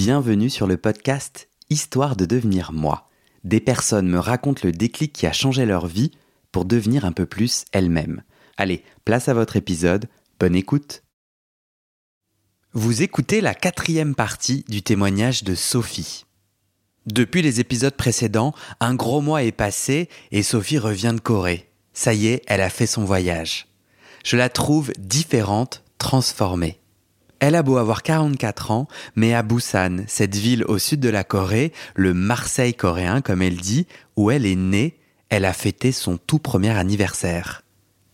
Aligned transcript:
Bienvenue 0.00 0.48
sur 0.48 0.68
le 0.68 0.76
podcast 0.76 1.48
Histoire 1.70 2.14
de 2.14 2.24
devenir 2.24 2.70
moi. 2.72 3.10
Des 3.42 3.58
personnes 3.58 4.06
me 4.06 4.20
racontent 4.20 4.60
le 4.62 4.70
déclic 4.70 5.12
qui 5.12 5.26
a 5.26 5.32
changé 5.32 5.66
leur 5.66 5.88
vie 5.88 6.12
pour 6.52 6.66
devenir 6.66 7.04
un 7.04 7.10
peu 7.10 7.26
plus 7.26 7.64
elles-mêmes. 7.72 8.22
Allez, 8.56 8.84
place 9.04 9.28
à 9.28 9.34
votre 9.34 9.56
épisode, 9.56 10.06
bonne 10.38 10.54
écoute. 10.54 11.02
Vous 12.74 13.02
écoutez 13.02 13.40
la 13.40 13.54
quatrième 13.54 14.14
partie 14.14 14.64
du 14.68 14.82
témoignage 14.82 15.42
de 15.42 15.56
Sophie. 15.56 16.26
Depuis 17.06 17.42
les 17.42 17.58
épisodes 17.58 17.96
précédents, 17.96 18.54
un 18.78 18.94
gros 18.94 19.20
mois 19.20 19.42
est 19.42 19.50
passé 19.50 20.08
et 20.30 20.44
Sophie 20.44 20.78
revient 20.78 21.12
de 21.12 21.20
Corée. 21.20 21.72
Ça 21.92 22.14
y 22.14 22.28
est, 22.28 22.44
elle 22.46 22.60
a 22.60 22.70
fait 22.70 22.86
son 22.86 23.04
voyage. 23.04 23.66
Je 24.24 24.36
la 24.36 24.48
trouve 24.48 24.92
différente, 24.96 25.82
transformée. 25.98 26.78
Elle 27.40 27.54
a 27.54 27.62
beau 27.62 27.76
avoir 27.76 28.02
44 28.02 28.70
ans, 28.72 28.88
mais 29.14 29.32
à 29.34 29.42
Busan, 29.42 29.98
cette 30.06 30.34
ville 30.34 30.64
au 30.64 30.78
sud 30.78 31.00
de 31.00 31.08
la 31.08 31.22
Corée, 31.22 31.72
le 31.94 32.12
Marseille 32.14 32.74
coréen 32.74 33.20
comme 33.20 33.42
elle 33.42 33.56
dit, 33.56 33.86
où 34.16 34.30
elle 34.30 34.44
est 34.44 34.56
née, 34.56 34.98
elle 35.28 35.44
a 35.44 35.52
fêté 35.52 35.92
son 35.92 36.16
tout 36.16 36.38
premier 36.40 36.70
anniversaire. 36.70 37.62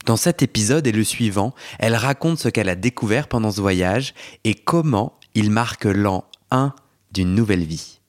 Dans 0.05 0.17
cet 0.17 0.43
épisode 0.43 0.87
et 0.87 0.93
le 0.93 1.05
suivant, 1.05 1.55
elle 1.79 1.95
raconte 1.95 2.39
ce 2.39 2.51
qu'elle 2.51 2.69
a 2.69 2.75
découvert 2.75 3.27
pendant 3.27 3.51
ce 3.51 3.63
voyage 3.63 4.13
et 4.45 4.55
comment 4.55 5.19
il 5.35 5.51
marque 5.51 5.87
l'an 5.87 6.27
1 6.51 6.75
d'une 7.13 7.35
nouvelle 7.35 7.65
vie. 7.65 8.01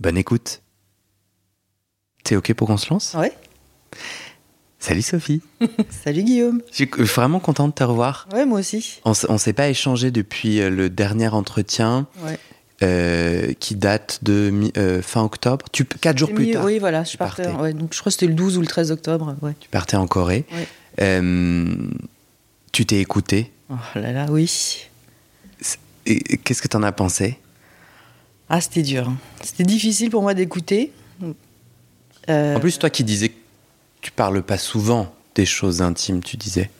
Bonne 0.00 0.16
écoute. 0.16 0.62
T'es 2.24 2.34
ok 2.34 2.52
pour 2.54 2.66
qu'on 2.66 2.76
se 2.76 2.90
lance? 2.90 3.14
Ouais. 3.14 3.32
Salut 4.78 5.02
Sophie. 5.02 5.40
Salut 6.04 6.22
Guillaume. 6.22 6.60
Je 6.70 6.76
suis 6.76 6.88
vraiment 7.14 7.40
contente 7.40 7.70
de 7.70 7.74
te 7.74 7.84
revoir. 7.84 8.28
Ouais, 8.32 8.44
moi 8.46 8.60
aussi. 8.60 9.00
On 9.04 9.12
on 9.28 9.38
s'est 9.38 9.52
pas 9.52 9.68
échangé 9.68 10.10
depuis 10.10 10.60
euh, 10.60 10.70
le 10.70 10.90
dernier 10.90 11.28
entretien 11.28 12.06
Ouais. 12.22 12.38
euh, 12.82 13.52
qui 13.58 13.74
date 13.74 14.20
de 14.22 14.52
euh, 14.76 15.00
fin 15.02 15.22
octobre. 15.22 15.64
Tu, 15.72 15.84
quatre 15.84 16.18
jours 16.18 16.32
plus 16.32 16.50
tard, 16.52 16.64
Oui, 16.64 16.78
voilà, 16.78 17.04
je 17.04 17.12
tu 17.12 17.16
partais. 17.16 17.44
partais. 17.44 17.58
Ouais, 17.60 17.72
donc 17.72 17.94
je 17.94 17.98
crois 18.00 18.10
que 18.10 18.14
c'était 18.14 18.26
le 18.26 18.34
12 18.34 18.58
ou 18.58 18.60
le 18.60 18.66
13 18.66 18.90
octobre. 18.92 19.34
Ouais. 19.42 19.54
tu 19.58 19.68
partais 19.70 19.96
en 19.96 20.06
Corée. 20.06 20.44
Ouais. 20.52 20.68
Euh, 21.00 21.74
tu 22.72 22.84
t'es 22.86 23.00
écouté. 23.00 23.50
Oh 23.70 23.74
là 23.96 24.12
là, 24.12 24.26
oui. 24.30 24.86
Qu'est-ce 26.04 26.62
que 26.62 26.68
t'en 26.68 26.82
as 26.84 26.92
pensé? 26.92 27.38
Ah, 28.48 28.60
c'était 28.60 28.82
dur. 28.82 29.10
C'était 29.42 29.64
difficile 29.64 30.10
pour 30.10 30.22
moi 30.22 30.34
d'écouter. 30.34 30.92
En 32.28 32.60
plus, 32.60 32.78
toi 32.78 32.90
qui 32.90 33.02
disais 33.02 33.32
tu 34.06 34.12
parles 34.12 34.40
pas 34.40 34.56
souvent 34.56 35.12
des 35.34 35.46
choses 35.46 35.82
intimes, 35.82 36.22
tu 36.22 36.36
disais. 36.36 36.70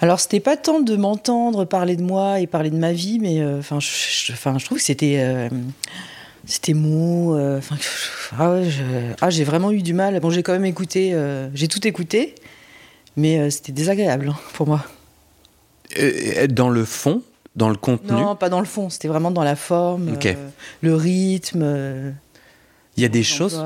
Alors, 0.00 0.18
c'était 0.18 0.40
pas 0.40 0.56
tant 0.56 0.80
de 0.80 0.96
m'entendre 0.96 1.64
parler 1.64 1.94
de 1.94 2.02
moi 2.02 2.40
et 2.40 2.48
parler 2.48 2.70
de 2.70 2.76
ma 2.76 2.92
vie, 2.92 3.20
mais 3.20 3.40
euh, 3.40 3.60
enfin, 3.60 3.78
je, 3.78 3.86
je- 4.32 4.64
trouve 4.64 4.78
que 4.78 4.82
c'était. 4.84 5.18
euh, 5.20 5.48
c'était 6.46 6.74
mou. 6.74 7.34
euh, 7.36 7.60
ah 8.36 8.50
ouais, 8.54 8.64
ah, 9.20 9.30
j'ai 9.30 9.44
vraiment 9.44 9.70
eu 9.70 9.82
du 9.82 9.94
mal. 9.94 10.18
Bon, 10.18 10.30
j'ai 10.30 10.42
quand 10.42 10.52
même 10.52 10.64
écouté. 10.64 11.10
euh, 11.12 11.48
j'ai 11.54 11.68
tout 11.68 11.86
écouté, 11.86 12.34
mais 13.16 13.38
euh, 13.38 13.50
c'était 13.50 13.70
désagréable 13.70 14.30
hein, 14.30 14.36
pour 14.54 14.66
moi. 14.66 14.84
Euh, 16.00 16.48
dans 16.48 16.70
le 16.70 16.84
fond, 16.84 17.22
dans 17.54 17.68
le 17.68 17.76
contenu, 17.76 18.10
Non, 18.20 18.34
pas 18.34 18.48
dans 18.48 18.58
le 18.60 18.66
fond, 18.66 18.90
c'était 18.90 19.06
vraiment 19.08 19.30
dans 19.30 19.44
la 19.44 19.54
forme, 19.54 20.08
euh, 20.26 20.48
le 20.80 20.94
rythme. 20.96 21.62
Il 22.98 23.02
y 23.02 23.04
a 23.04 23.08
des 23.08 23.22
choses 23.22 23.62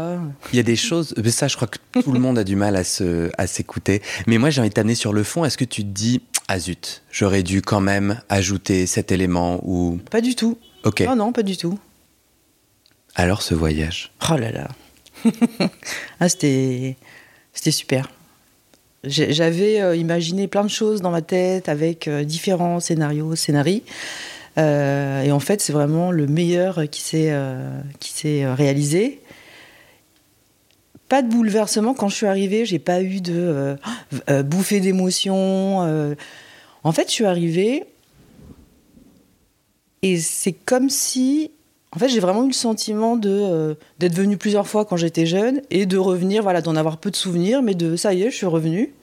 Il 0.52 0.56
y 0.56 0.60
a 0.60 0.62
des 0.62 0.76
choses, 0.76 1.14
mais 1.22 1.30
ça 1.30 1.48
je 1.48 1.56
crois 1.56 1.66
que 1.66 1.78
tout 2.00 2.12
le 2.12 2.20
monde 2.20 2.38
a 2.38 2.44
du 2.44 2.54
mal 2.54 2.76
à 2.76 2.84
se, 2.84 3.30
à 3.38 3.46
s'écouter. 3.46 4.02
Mais 4.26 4.36
moi 4.36 4.50
j'ai 4.50 4.60
envie 4.60 4.68
de 4.68 4.74
t'amener 4.74 4.94
sur 4.94 5.14
le 5.14 5.24
fond. 5.24 5.44
Est-ce 5.44 5.56
que 5.56 5.64
tu 5.64 5.82
te 5.82 5.88
dis, 5.88 6.20
ah 6.48 6.58
zut, 6.58 7.02
j'aurais 7.10 7.42
dû 7.42 7.62
quand 7.62 7.80
même 7.80 8.20
ajouter 8.28 8.86
cet 8.86 9.10
élément 9.10 9.58
ou, 9.64 9.98
Pas 10.10 10.20
du 10.20 10.34
tout. 10.34 10.58
ok. 10.84 11.00
Non, 11.00 11.16
non, 11.16 11.32
pas 11.32 11.42
du 11.42 11.56
tout. 11.56 11.78
Alors 13.14 13.40
ce 13.40 13.54
voyage. 13.54 14.12
Oh 14.30 14.36
là 14.36 14.52
là. 14.52 14.68
ah, 16.20 16.28
c'était, 16.28 16.96
c'était 17.54 17.70
super. 17.70 18.10
J'avais 19.04 19.80
euh, 19.80 19.96
imaginé 19.96 20.46
plein 20.46 20.62
de 20.62 20.68
choses 20.70 21.00
dans 21.00 21.10
ma 21.10 21.22
tête 21.22 21.68
avec 21.70 22.06
euh, 22.06 22.22
différents 22.22 22.80
scénarios, 22.80 23.34
scénarii. 23.34 23.82
Euh, 24.58 25.22
et 25.22 25.32
en 25.32 25.40
fait, 25.40 25.60
c'est 25.60 25.72
vraiment 25.72 26.10
le 26.10 26.26
meilleur 26.26 26.82
qui 26.90 27.00
s'est, 27.00 27.34
qui 28.00 28.12
s'est 28.12 28.44
euh, 28.44 28.54
réalisé. 28.54 29.21
Pas 31.12 31.20
de 31.20 31.28
bouleversement 31.28 31.92
quand 31.92 32.08
je 32.08 32.14
suis 32.14 32.24
arrivée. 32.24 32.64
J'ai 32.64 32.78
pas 32.78 33.02
eu 33.02 33.20
de 33.20 33.34
euh, 33.36 33.76
euh, 34.30 34.42
bouffée 34.42 34.80
d'émotions. 34.80 35.82
euh. 35.82 36.14
En 36.84 36.92
fait, 36.92 37.08
je 37.08 37.12
suis 37.12 37.26
arrivée 37.26 37.84
et 40.00 40.16
c'est 40.16 40.54
comme 40.54 40.88
si 40.88 41.50
en 41.94 41.98
fait, 41.98 42.08
j'ai 42.08 42.18
vraiment 42.18 42.44
eu 42.44 42.46
le 42.46 42.54
sentiment 42.54 43.18
de 43.18 43.28
euh, 43.28 43.74
d'être 43.98 44.14
venue 44.14 44.38
plusieurs 44.38 44.66
fois 44.66 44.86
quand 44.86 44.96
j'étais 44.96 45.26
jeune 45.26 45.60
et 45.70 45.84
de 45.84 45.98
revenir, 45.98 46.42
voilà, 46.42 46.62
d'en 46.62 46.76
avoir 46.76 46.96
peu 46.96 47.10
de 47.10 47.16
souvenirs, 47.16 47.60
mais 47.60 47.74
de 47.74 47.94
ça 47.94 48.14
y 48.14 48.22
est, 48.22 48.30
je 48.30 48.36
suis 48.36 48.46
revenue. 48.46 48.94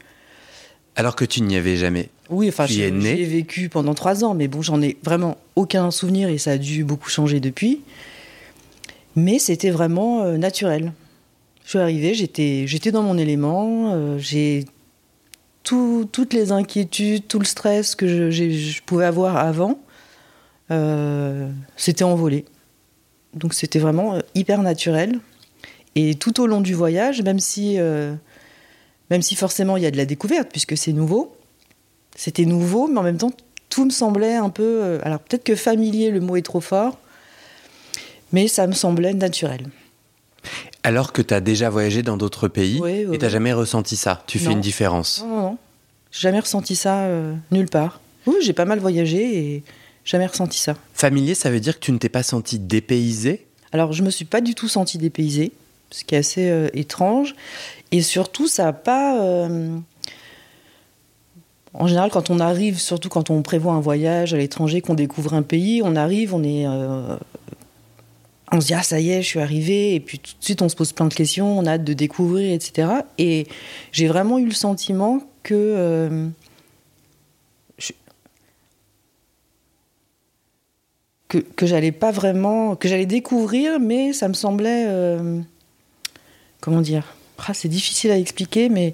Alors 0.95 1.15
que 1.15 1.25
tu 1.25 1.41
n'y 1.43 1.57
avais 1.57 1.75
jamais. 1.75 2.09
Oui, 2.31 2.49
enfin, 2.49 2.65
j'ai 2.65 2.89
vécu 2.89 3.69
pendant 3.69 3.93
trois 3.93 4.23
ans, 4.23 4.33
mais 4.33 4.47
bon, 4.47 4.63
j'en 4.63 4.81
ai 4.81 4.97
vraiment 5.03 5.37
aucun 5.55 5.91
souvenir 5.91 6.29
et 6.29 6.39
ça 6.39 6.53
a 6.53 6.57
dû 6.57 6.83
beaucoup 6.83 7.09
changer 7.11 7.39
depuis. 7.39 7.81
Mais 9.15 9.37
c'était 9.37 9.69
vraiment 9.69 10.23
euh, 10.23 10.37
naturel. 10.37 10.91
Je 11.69 11.73
suis 11.73 11.79
arrivée, 11.79 12.15
j'étais 12.15 12.65
j'étais 12.65 12.91
dans 12.91 13.03
mon 13.03 13.15
élément, 13.15 13.93
euh, 13.93 14.17
j'ai 14.17 14.65
tout- 15.61 16.09
toutes 16.11 16.33
les 16.33 16.51
inquiétudes, 16.51 17.27
tout 17.27 17.37
le 17.37 17.45
stress 17.45 17.93
que 17.93 18.31
je, 18.31 18.81
pouvais 18.87 19.05
avoir 19.05 19.37
avant, 19.37 19.79
euh, 20.71 21.47
c'était 21.77 22.03
envolé. 22.03 22.45
Donc 23.35 23.53
c'était 23.53 23.77
vraiment 23.77 24.15
euh, 24.15 24.21
hyper 24.33 24.63
naturel. 24.63 25.19
Et 25.93 26.15
tout 26.15 26.41
au 26.41 26.47
long 26.47 26.61
du 26.61 26.73
voyage, 26.73 27.21
même 27.21 27.39
si, 27.39 27.75
euh, 27.77 28.15
même 29.11 29.21
si 29.21 29.35
forcément 29.35 29.77
il 29.77 29.83
y 29.83 29.85
a 29.85 29.91
de 29.91 29.97
la 29.97 30.05
découverte, 30.05 30.49
puisque 30.51 30.75
c'est 30.75 30.91
nouveau, 30.91 31.37
c'était 32.15 32.45
nouveau, 32.45 32.87
mais 32.87 32.97
en 32.97 33.03
même 33.03 33.19
temps, 33.19 33.33
tout 33.69 33.85
me 33.85 33.91
semblait 33.91 34.37
un 34.37 34.49
peu. 34.49 34.63
euh, 34.63 34.99
alors 35.03 35.19
peut-être 35.19 35.43
que 35.43 35.55
familier, 35.55 36.09
le 36.09 36.19
mot 36.19 36.35
est 36.35 36.41
trop 36.41 36.61
fort, 36.61 36.97
mais 38.33 38.47
ça 38.47 38.65
me 38.65 38.73
semblait 38.73 39.13
naturel. 39.13 39.67
Alors 40.89 41.13
que 41.13 41.21
tu 41.21 41.35
as 41.35 41.39
déjà 41.39 41.69
voyagé 41.69 42.01
dans 42.01 42.17
d'autres 42.17 42.47
pays 42.47 42.79
Oui, 42.81 43.05
oui, 43.07 43.13
et 43.15 43.19
t'as 43.19 43.27
oui. 43.27 43.31
jamais 43.31 43.53
ressenti 43.53 43.95
ça. 43.95 44.23
Tu 44.25 44.39
fais 44.39 44.51
une 44.51 44.59
différence. 44.59 45.21
Non, 45.23 45.27
non, 45.29 45.41
non. 45.43 45.57
J'ai 46.11 46.21
jamais 46.21 46.39
ressenti 46.39 46.75
ça 46.75 47.01
euh, 47.01 47.35
nulle 47.51 47.69
part. 47.69 48.01
Oui, 48.25 48.37
j'ai 48.41 48.53
pas 48.53 48.65
mal 48.65 48.79
voyagé 48.79 49.37
et 49.37 49.63
jamais 50.03 50.25
ressenti 50.25 50.57
ça. 50.57 50.73
Familier, 50.95 51.35
ça 51.35 51.51
veut 51.51 51.59
dire 51.59 51.75
que 51.79 51.85
tu 51.85 51.91
ne 51.91 51.99
t'es 51.99 52.09
pas 52.09 52.23
senti 52.23 52.57
dépaysé? 52.57 53.45
Alors, 53.71 53.93
je 53.93 54.01
me 54.01 54.09
suis 54.09 54.25
pas 54.25 54.41
du 54.41 54.55
tout 54.55 54.67
sentie 54.67 54.97
dépaysée, 54.97 55.51
ce 55.91 56.03
qui 56.03 56.15
est 56.15 56.17
assez 56.17 56.49
euh, 56.49 56.69
étrange. 56.73 57.35
Et 57.91 58.01
surtout, 58.01 58.47
ça 58.47 58.63
n'a 58.63 58.73
pas. 58.73 59.21
euh, 59.21 59.77
En 61.75 61.85
général, 61.85 62.09
quand 62.09 62.31
on 62.31 62.39
arrive, 62.39 62.79
surtout 62.79 63.09
quand 63.09 63.29
on 63.29 63.43
prévoit 63.43 63.73
un 63.73 63.79
voyage 63.79 64.33
à 64.33 64.37
l'étranger, 64.37 64.81
qu'on 64.81 64.95
découvre 64.95 65.35
un 65.35 65.43
pays, 65.43 65.81
on 65.83 65.95
arrive, 65.95 66.33
on 66.33 66.43
est. 66.43 66.65
On 68.51 68.59
se 68.61 68.67
dit, 68.67 68.73
ah, 68.73 68.81
ça 68.83 68.99
y 68.99 69.11
est, 69.11 69.21
je 69.21 69.27
suis 69.27 69.39
arrivé. 69.39 69.93
Et 69.95 69.99
puis 69.99 70.17
tout 70.19 70.31
de 70.39 70.43
suite, 70.43 70.61
on 70.61 70.69
se 70.69 70.75
pose 70.75 70.91
plein 70.91 71.05
de 71.07 71.13
questions, 71.13 71.57
on 71.59 71.65
a 71.65 71.73
hâte 71.73 71.83
de 71.83 71.93
découvrir, 71.93 72.51
etc. 72.53 72.89
Et 73.17 73.45
j'ai 73.91 74.07
vraiment 74.07 74.39
eu 74.39 74.45
le 74.45 74.51
sentiment 74.53 75.21
que. 75.43 75.53
euh, 75.55 76.27
je- 77.77 77.93
que, 81.27 81.37
que 81.37 81.65
j'allais 81.67 81.91
pas 81.91 82.11
vraiment, 82.11 82.75
que 82.75 82.87
j'allais 82.87 83.05
découvrir, 83.05 83.79
mais 83.79 84.13
ça 84.13 84.27
me 84.27 84.33
semblait, 84.33 84.85
euh, 84.87 85.39
comment 86.59 86.81
dire, 86.81 87.03
Ah, 87.47 87.53
c'est 87.53 87.69
difficile 87.69 88.11
à 88.11 88.17
expliquer, 88.17 88.67
mais 88.67 88.93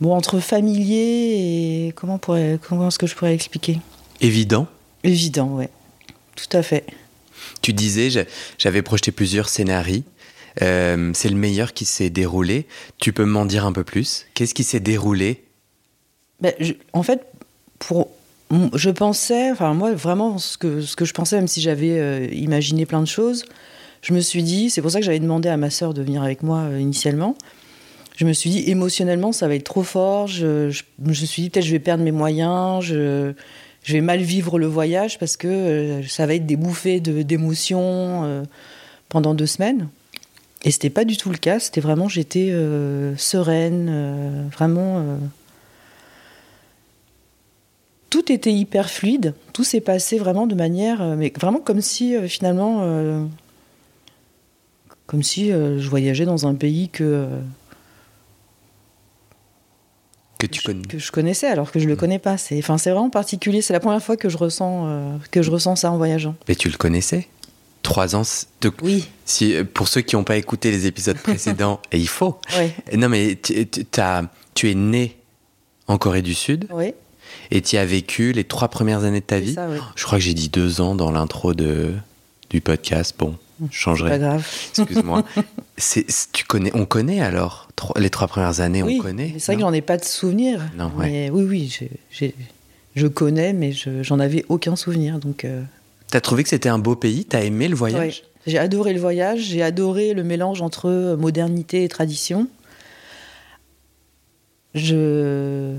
bon 0.00 0.14
entre 0.14 0.38
familier 0.40 1.86
et 1.88 1.92
comment 1.94 2.18
pourrait, 2.18 2.58
comment 2.66 2.88
est-ce 2.88 2.98
que 2.98 3.06
je 3.08 3.14
pourrais 3.14 3.34
expliquer? 3.34 3.80
Évident. 4.20 4.66
Évident, 5.04 5.48
ouais, 5.56 5.68
tout 6.36 6.56
à 6.56 6.62
fait. 6.62 6.84
Tu 7.62 7.72
disais, 7.72 8.10
j'a- 8.10 8.24
j'avais 8.58 8.82
projeté 8.82 9.12
plusieurs 9.12 9.48
scénarios. 9.48 10.02
Euh, 10.62 11.10
c'est 11.14 11.28
le 11.28 11.36
meilleur 11.36 11.72
qui 11.72 11.84
s'est 11.84 12.10
déroulé. 12.10 12.66
Tu 12.98 13.12
peux 13.12 13.24
m'en 13.24 13.44
dire 13.44 13.64
un 13.64 13.72
peu 13.72 13.84
plus? 13.84 14.26
Qu'est-ce 14.34 14.54
qui 14.54 14.64
s'est 14.64 14.80
déroulé? 14.80 15.44
Ben, 16.40 16.52
en 16.92 17.02
fait, 17.02 17.22
pour, 17.78 18.08
je 18.74 18.90
pensais, 18.90 19.50
enfin 19.50 19.74
moi 19.74 19.92
vraiment 19.92 20.38
ce 20.38 20.56
que, 20.58 20.80
ce 20.80 20.96
que 20.96 21.04
je 21.04 21.12
pensais, 21.12 21.36
même 21.36 21.48
si 21.48 21.60
j'avais 21.60 21.98
euh, 21.98 22.26
imaginé 22.32 22.86
plein 22.86 23.00
de 23.00 23.06
choses, 23.06 23.44
je 24.02 24.14
me 24.14 24.20
suis 24.20 24.42
dit, 24.42 24.70
c'est 24.70 24.80
pour 24.82 24.90
ça 24.90 25.00
que 25.00 25.04
j'avais 25.04 25.18
demandé 25.18 25.48
à 25.48 25.56
ma 25.56 25.70
sœur 25.70 25.94
de 25.94 26.02
venir 26.02 26.22
avec 26.22 26.42
moi 26.42 26.60
euh, 26.60 26.80
initialement. 26.80 27.36
Je 28.16 28.24
me 28.24 28.32
suis 28.32 28.50
dit 28.50 28.64
émotionnellement 28.68 29.30
ça 29.32 29.46
va 29.46 29.54
être 29.54 29.64
trop 29.64 29.84
fort. 29.84 30.26
Je, 30.26 30.70
je, 30.70 30.82
je 31.04 31.08
me 31.08 31.14
suis 31.14 31.42
dit 31.42 31.50
peut-être 31.50 31.64
je 31.66 31.70
vais 31.70 31.78
perdre 31.78 32.02
mes 32.02 32.10
moyens. 32.12 32.82
Je, 32.82 33.32
je 33.88 33.94
vais 33.94 34.02
mal 34.02 34.20
vivre 34.20 34.58
le 34.58 34.66
voyage 34.66 35.18
parce 35.18 35.38
que 35.38 35.48
euh, 35.48 36.02
ça 36.06 36.26
va 36.26 36.34
être 36.34 36.44
des 36.44 36.56
bouffées 36.56 37.00
d'émotions 37.00 38.22
euh, 38.22 38.42
pendant 39.08 39.32
deux 39.32 39.46
semaines. 39.46 39.88
Et 40.62 40.70
c'était 40.70 40.90
pas 40.90 41.06
du 41.06 41.16
tout 41.16 41.30
le 41.30 41.38
cas. 41.38 41.58
C'était 41.58 41.80
vraiment 41.80 42.06
j'étais 42.06 42.50
euh, 42.50 43.16
sereine, 43.16 44.50
vraiment. 44.52 45.02
tout 48.10 48.30
était 48.30 48.52
hyper 48.52 48.90
fluide, 48.90 49.32
tout 49.54 49.64
s'est 49.64 49.80
passé 49.80 50.18
vraiment 50.18 50.46
de 50.46 50.54
manière, 50.54 51.02
mais 51.16 51.32
vraiment 51.34 51.60
comme 51.60 51.80
si 51.80 52.14
finalement, 52.28 53.26
comme 55.06 55.22
si 55.22 55.48
je 55.48 55.88
voyageais 55.88 56.26
dans 56.26 56.46
un 56.46 56.54
pays 56.54 56.90
que 56.90 57.26
que 60.38 60.46
tu 60.46 60.62
connais, 60.62 60.82
que 60.82 60.98
je 60.98 61.12
connaissais 61.12 61.48
alors 61.48 61.72
que 61.72 61.78
je 61.80 61.86
le 61.86 61.94
mm. 61.94 61.98
connais 61.98 62.18
pas. 62.18 62.38
C'est, 62.38 62.58
enfin, 62.58 62.78
c'est 62.78 62.90
vraiment 62.90 63.10
particulier. 63.10 63.62
C'est 63.62 63.72
la 63.72 63.80
première 63.80 64.02
fois 64.02 64.16
que 64.16 64.28
je 64.28 64.36
ressens 64.36 65.18
que 65.30 65.42
je 65.42 65.50
ressens 65.50 65.76
ça 65.76 65.90
en 65.90 65.96
voyageant. 65.96 66.34
Mais 66.48 66.54
tu 66.54 66.68
le 66.68 66.76
connaissais? 66.76 67.28
Trois 67.82 68.16
ans. 68.16 68.22
De... 68.60 68.70
Oui. 68.82 69.08
Si 69.24 69.54
pour 69.74 69.88
ceux 69.88 70.00
qui 70.00 70.16
n'ont 70.16 70.24
pas 70.24 70.36
écouté 70.36 70.70
les 70.70 70.86
épisodes 70.86 71.18
précédents, 71.18 71.80
et 71.92 71.98
il 71.98 72.08
faut. 72.08 72.40
Oui. 72.58 72.98
Non 72.98 73.08
mais 73.08 73.36
tu 73.40 74.70
es 74.70 74.74
né 74.74 75.16
en 75.86 75.98
Corée 75.98 76.22
du 76.22 76.34
Sud. 76.34 76.66
Oui. 76.70 76.94
Et 77.50 77.62
tu 77.62 77.76
as 77.76 77.84
vécu 77.84 78.32
les 78.32 78.44
trois 78.44 78.68
premières 78.68 79.04
années 79.04 79.20
de 79.20 79.26
ta 79.26 79.40
vie. 79.40 79.56
Je 79.96 80.04
crois 80.04 80.18
que 80.18 80.24
j'ai 80.24 80.34
dit 80.34 80.48
deux 80.48 80.80
ans 80.80 80.94
dans 80.94 81.10
l'intro 81.10 81.54
de, 81.54 81.94
du 82.50 82.60
podcast. 82.60 83.14
Bon, 83.18 83.36
je 83.70 83.76
changerai. 83.76 84.10
Pas 84.10 84.18
grave. 84.18 84.46
Excuse-moi. 84.76 85.24
tu 86.32 86.44
connais, 86.44 86.70
on 86.74 86.84
connaît 86.84 87.20
alors 87.20 87.68
les 87.96 88.10
trois 88.10 88.28
premières 88.28 88.60
années, 88.60 88.82
on 88.82 88.98
connaît. 88.98 89.34
C'est 89.38 89.52
vrai 89.52 89.56
que 89.56 89.60
j'en 89.62 89.72
ai 89.72 89.80
pas 89.80 89.96
de 89.96 90.04
souvenir. 90.04 90.60
Non, 90.76 90.90
oui, 90.96 91.30
oui, 91.30 91.78
je 92.94 93.06
connais, 93.06 93.52
mais 93.52 93.72
j'en 93.72 94.18
avais 94.18 94.44
aucun 94.48 94.76
souvenir. 94.76 95.18
Donc. 95.18 95.44
Euh... 95.44 95.62
T'as 96.10 96.20
trouvé 96.20 96.42
que 96.42 96.48
c'était 96.48 96.68
un 96.68 96.78
beau 96.78 96.96
pays? 96.96 97.24
T'as 97.24 97.42
aimé 97.42 97.68
le 97.68 97.76
voyage? 97.76 98.24
J'ai 98.46 98.58
adoré 98.58 98.92
le 98.92 99.00
voyage. 99.00 99.40
J'ai 99.40 99.62
adoré 99.62 100.14
le 100.14 100.24
mélange 100.24 100.62
entre 100.62 101.16
modernité 101.18 101.84
et 101.84 101.88
tradition. 101.88 102.48
Je 104.74 105.76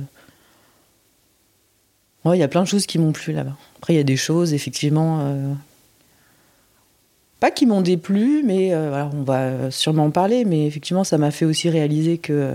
il 2.35 2.39
y 2.39 2.43
a 2.43 2.47
plein 2.47 2.63
de 2.63 2.67
choses 2.67 2.85
qui 2.85 2.99
m'ont 2.99 3.11
plu 3.11 3.33
là-bas. 3.33 3.55
Après, 3.77 3.93
il 3.93 3.97
y 3.97 3.99
a 3.99 4.03
des 4.03 4.17
choses, 4.17 4.53
effectivement, 4.53 5.19
euh, 5.21 5.53
pas 7.39 7.51
qui 7.51 7.65
m'ont 7.65 7.81
déplu, 7.81 8.43
mais 8.45 8.73
euh, 8.73 9.05
on 9.13 9.23
va 9.23 9.71
sûrement 9.71 10.05
en 10.05 10.11
parler. 10.11 10.45
Mais 10.45 10.65
effectivement, 10.65 11.03
ça 11.03 11.17
m'a 11.17 11.31
fait 11.31 11.45
aussi 11.45 11.69
réaliser 11.69 12.17
que 12.17 12.33
euh, 12.33 12.53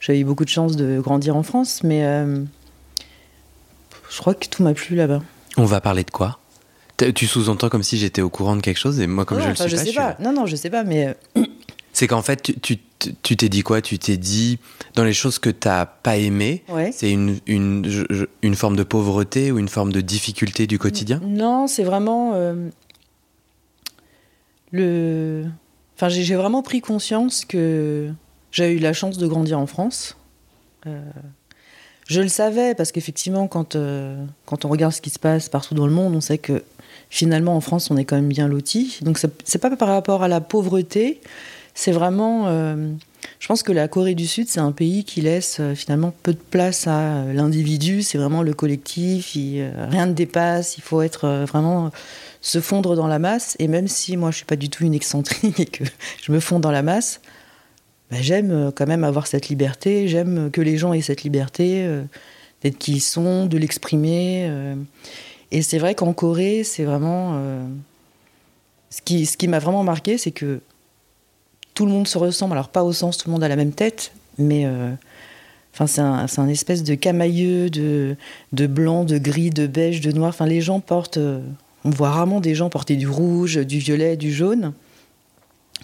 j'avais 0.00 0.20
eu 0.20 0.24
beaucoup 0.24 0.44
de 0.44 0.50
chance 0.50 0.76
de 0.76 1.00
grandir 1.00 1.36
en 1.36 1.42
France. 1.42 1.82
Mais 1.82 2.02
je 4.10 4.18
crois 4.18 4.34
que 4.34 4.46
tout 4.48 4.62
m'a 4.62 4.74
plu 4.74 4.96
là-bas. 4.96 5.22
On 5.56 5.64
va 5.64 5.80
parler 5.80 6.04
de 6.04 6.10
quoi? 6.10 6.38
Tu 7.14 7.26
sous-entends 7.28 7.68
comme 7.68 7.84
si 7.84 7.96
j'étais 7.96 8.22
au 8.22 8.28
courant 8.28 8.56
de 8.56 8.60
quelque 8.60 8.78
chose 8.78 8.98
et 8.98 9.06
moi, 9.06 9.24
comme 9.24 9.40
je 9.40 9.48
le 9.48 9.54
suis 9.54 9.68
je 9.68 9.76
pas, 9.76 9.84
sais 9.84 9.92
pas. 9.92 10.16
Non, 10.18 10.32
non, 10.32 10.46
je 10.46 10.56
sais 10.56 10.70
pas, 10.70 10.82
mais. 10.82 11.16
C'est 11.92 12.06
qu'en 12.06 12.22
fait, 12.22 12.52
tu 12.62 12.78
tu 12.98 13.36
t'es 13.36 13.48
dit 13.48 13.62
quoi? 13.62 13.80
Tu 13.80 13.98
t'es 13.98 14.16
dit, 14.16 14.58
dans 14.94 15.04
les 15.04 15.12
choses 15.12 15.38
que 15.38 15.50
tu 15.50 15.68
n'as 15.68 15.86
pas 15.86 16.16
aimées, 16.16 16.64
c'est 16.92 17.10
une, 17.10 17.38
une, 17.46 18.06
une, 18.42 18.54
forme 18.54 18.76
de 18.76 18.82
pauvreté 18.82 19.52
ou 19.52 19.58
une 19.58 19.68
forme 19.68 19.92
de 19.92 20.00
difficulté 20.00 20.66
du 20.66 20.78
quotidien? 20.78 21.20
Non, 21.24 21.66
c'est 21.66 21.84
vraiment. 21.84 22.32
Euh, 22.34 22.68
le... 24.70 25.44
Enfin, 25.96 26.08
j'ai 26.08 26.36
vraiment 26.36 26.62
pris 26.62 26.80
conscience 26.80 27.44
que 27.44 28.10
j'ai 28.52 28.72
eu 28.72 28.78
la 28.78 28.92
chance 28.92 29.18
de 29.18 29.26
grandir 29.26 29.58
en 29.58 29.66
France. 29.66 30.16
Euh, 30.86 31.00
je 32.06 32.20
le 32.20 32.28
savais 32.28 32.74
parce 32.74 32.92
qu'effectivement, 32.92 33.48
quand, 33.48 33.76
euh, 33.76 34.24
quand 34.46 34.64
on 34.64 34.68
regarde 34.68 34.92
ce 34.92 35.00
qui 35.00 35.10
se 35.10 35.18
passe 35.18 35.48
partout 35.48 35.74
dans 35.74 35.86
le 35.86 35.92
monde, 35.92 36.14
on 36.14 36.20
sait 36.20 36.38
que 36.38 36.62
finalement 37.10 37.56
en 37.56 37.60
France, 37.60 37.90
on 37.90 37.96
est 37.96 38.04
quand 38.04 38.16
même 38.16 38.28
bien 38.28 38.48
loti. 38.48 38.98
Donc, 39.02 39.18
c'est 39.18 39.58
pas 39.58 39.74
par 39.76 39.88
rapport 39.88 40.22
à 40.22 40.28
la 40.28 40.40
pauvreté, 40.40 41.20
c'est 41.74 41.92
vraiment. 41.92 42.44
Euh, 42.46 42.92
je 43.40 43.46
pense 43.46 43.62
que 43.62 43.72
la 43.72 43.88
Corée 43.88 44.14
du 44.14 44.26
Sud, 44.26 44.48
c'est 44.48 44.60
un 44.60 44.72
pays 44.72 45.04
qui 45.04 45.20
laisse 45.20 45.60
finalement 45.74 46.12
peu 46.22 46.32
de 46.32 46.38
place 46.38 46.86
à 46.86 47.24
l'individu. 47.32 48.02
C'est 48.02 48.18
vraiment 48.18 48.42
le 48.42 48.54
collectif. 48.54 49.32
rien 49.34 50.06
ne 50.06 50.12
dépasse. 50.12 50.76
Il 50.76 50.82
faut 50.82 51.02
être 51.02 51.44
vraiment 51.46 51.90
se 52.48 52.60
fondre 52.60 52.96
dans 52.96 53.06
la 53.06 53.18
masse. 53.18 53.56
Et 53.58 53.68
même 53.68 53.88
si 53.88 54.16
moi, 54.16 54.30
je 54.30 54.36
suis 54.36 54.46
pas 54.46 54.56
du 54.56 54.68
tout 54.68 54.84
une 54.84 54.94
excentrique 54.94 55.60
et 55.60 55.66
que 55.66 55.84
je 56.22 56.32
me 56.32 56.40
fonds 56.40 56.60
dans 56.60 56.70
la 56.70 56.82
masse, 56.82 57.20
bah, 58.10 58.18
j'aime 58.20 58.72
quand 58.74 58.86
même 58.86 59.04
avoir 59.04 59.26
cette 59.26 59.48
liberté. 59.48 60.08
J'aime 60.08 60.50
que 60.50 60.60
les 60.60 60.78
gens 60.78 60.92
aient 60.92 61.02
cette 61.02 61.22
liberté 61.22 61.86
d'être 62.62 62.78
qui 62.78 62.94
ils 62.94 63.00
sont, 63.00 63.46
de 63.46 63.58
l'exprimer. 63.58 64.50
et 65.52 65.62
c'est 65.62 65.78
vrai 65.78 65.94
qu'en 65.94 66.12
Corée, 66.14 66.64
c'est 66.64 66.84
vraiment 66.84 67.38
ce 68.90 69.02
qui, 69.02 69.26
ce 69.26 69.36
qui 69.36 69.48
m'a 69.48 69.58
vraiment 69.58 69.84
marqué, 69.84 70.18
c'est 70.18 70.30
que 70.30 70.60
tout 71.74 71.86
le 71.86 71.92
monde 71.92 72.08
se 72.08 72.18
ressemble. 72.18 72.54
Alors, 72.54 72.68
pas 72.68 72.82
au 72.82 72.92
sens 72.92 73.18
tout 73.18 73.28
le 73.28 73.32
monde 73.32 73.44
a 73.44 73.48
la 73.48 73.56
même 73.56 73.72
tête, 73.72 74.12
mais 74.38 74.64
euh, 74.66 74.90
enfin, 75.74 75.86
c'est 75.86 76.00
un, 76.40 76.48
espèce 76.48 76.82
de 76.82 76.94
camailleux 76.94 77.70
de, 77.70 78.16
de 78.52 78.66
blanc, 78.66 79.04
de 79.04 79.18
gris, 79.18 79.50
de 79.50 79.66
beige, 79.66 80.00
de 80.00 80.12
noir. 80.12 80.30
Enfin, 80.30 80.46
les 80.46 80.60
gens 80.60 80.80
portent. 80.80 81.18
Euh, 81.88 81.92
on 81.92 81.96
voit 81.96 82.10
rarement 82.10 82.40
des 82.40 82.54
gens 82.54 82.70
porter 82.70 82.96
du 82.96 83.08
rouge, 83.08 83.56
du 83.56 83.78
violet, 83.78 84.16
du 84.16 84.32
jaune. 84.32 84.72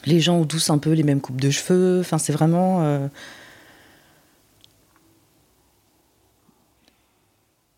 Les 0.06 0.20
gens 0.20 0.38
ont 0.38 0.44
tous 0.44 0.70
un 0.70 0.78
peu 0.78 0.92
les 0.92 1.02
mêmes 1.02 1.20
coupes 1.20 1.40
de 1.40 1.50
cheveux. 1.50 2.00
Enfin, 2.00 2.18
c'est 2.18 2.32
vraiment. 2.32 2.82
Euh, 2.82 3.08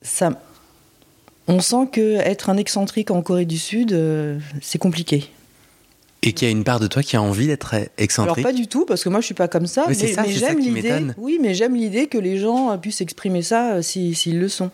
ça, 0.03 0.31
on 1.47 1.61
sent 1.61 1.89
que 1.93 2.17
être 2.17 2.51
un 2.51 2.57
excentrique 2.57 3.11
en 3.11 3.23
Corée 3.23 3.45
du 3.45 3.59
Sud, 3.59 3.97
c'est 4.61 4.79
compliqué. 4.79 5.31
Et 6.23 6.33
qu'il 6.33 6.49
y 6.49 6.49
a 6.49 6.53
une 6.53 6.65
part 6.65 6.81
de 6.81 6.89
toi 6.89 7.03
qui 7.03 7.15
a 7.15 7.23
envie 7.23 7.47
d'être 7.47 7.77
excentrique. 7.99 8.39
Alors 8.39 8.53
pas 8.53 8.57
du 8.57 8.67
tout, 8.67 8.85
parce 8.85 9.05
que 9.05 9.09
moi 9.09 9.21
je 9.21 9.27
suis 9.27 9.35
pas 9.35 9.47
comme 9.47 9.69
ça. 9.69 9.87
Mais, 9.89 9.95
mais, 10.17 10.33
j'aime 10.33 10.59
l'idée. 10.59 11.07
Oui, 11.19 11.39
mais 11.41 11.55
j'aime 11.55 11.77
l'idée 11.77 12.09
que 12.09 12.19
les 12.19 12.39
gens 12.39 12.77
puissent 12.79 13.01
exprimer 13.01 13.43
ça 13.43 13.75
euh, 13.75 13.83
s'ils 13.83 14.41
le 14.41 14.49
sont. 14.49 14.73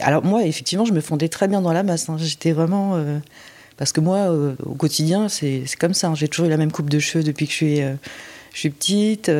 Alors 0.00 0.24
moi, 0.24 0.44
effectivement, 0.44 0.84
je 0.84 0.92
me 0.92 1.00
fondais 1.00 1.28
très 1.28 1.48
bien 1.48 1.60
dans 1.60 1.72
la 1.72 1.82
masse. 1.82 2.08
Hein. 2.08 2.16
J'étais 2.18 2.52
vraiment 2.52 2.96
euh, 2.96 3.18
parce 3.76 3.92
que 3.92 4.00
moi, 4.00 4.30
euh, 4.30 4.54
au 4.64 4.74
quotidien, 4.74 5.28
c'est 5.28 5.64
comme 5.78 5.94
ça. 5.94 6.08
Hein. 6.08 6.14
J'ai 6.14 6.28
toujours 6.28 6.46
eu 6.46 6.50
la 6.50 6.56
même 6.56 6.72
coupe 6.72 6.90
de 6.90 6.98
cheveux 6.98 7.24
depuis 7.24 7.46
que 7.46 7.52
je 7.52 7.56
suis, 7.56 7.80
suis 8.52 8.70
petite. 8.70 9.30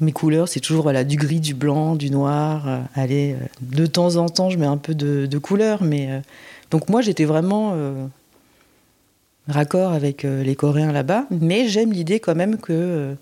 mes 0.00 0.12
couleurs, 0.12 0.48
c'est 0.48 0.60
toujours 0.60 0.92
du 1.04 1.16
gris, 1.16 1.40
du 1.40 1.54
blanc, 1.54 1.94
du 1.94 2.10
noir. 2.10 2.82
allez, 2.94 3.36
de 3.60 3.86
temps 3.86 4.16
en 4.16 4.28
temps, 4.28 4.50
je 4.50 4.58
mets 4.58 4.66
un 4.66 4.76
peu 4.76 4.94
de, 4.94 5.26
de 5.26 5.38
couleur, 5.38 5.82
mais 5.82 6.22
donc 6.70 6.88
moi, 6.88 7.00
j'étais 7.00 7.24
vraiment 7.24 7.74
raccord 9.48 9.92
avec 9.92 10.24
euh, 10.24 10.42
les 10.42 10.54
Coréens 10.54 10.92
là-bas, 10.92 11.26
mais 11.30 11.68
j'aime 11.68 11.92
l'idée 11.92 12.20
quand 12.20 12.34
même 12.34 12.56
que 12.56 12.72
euh, 12.72 13.14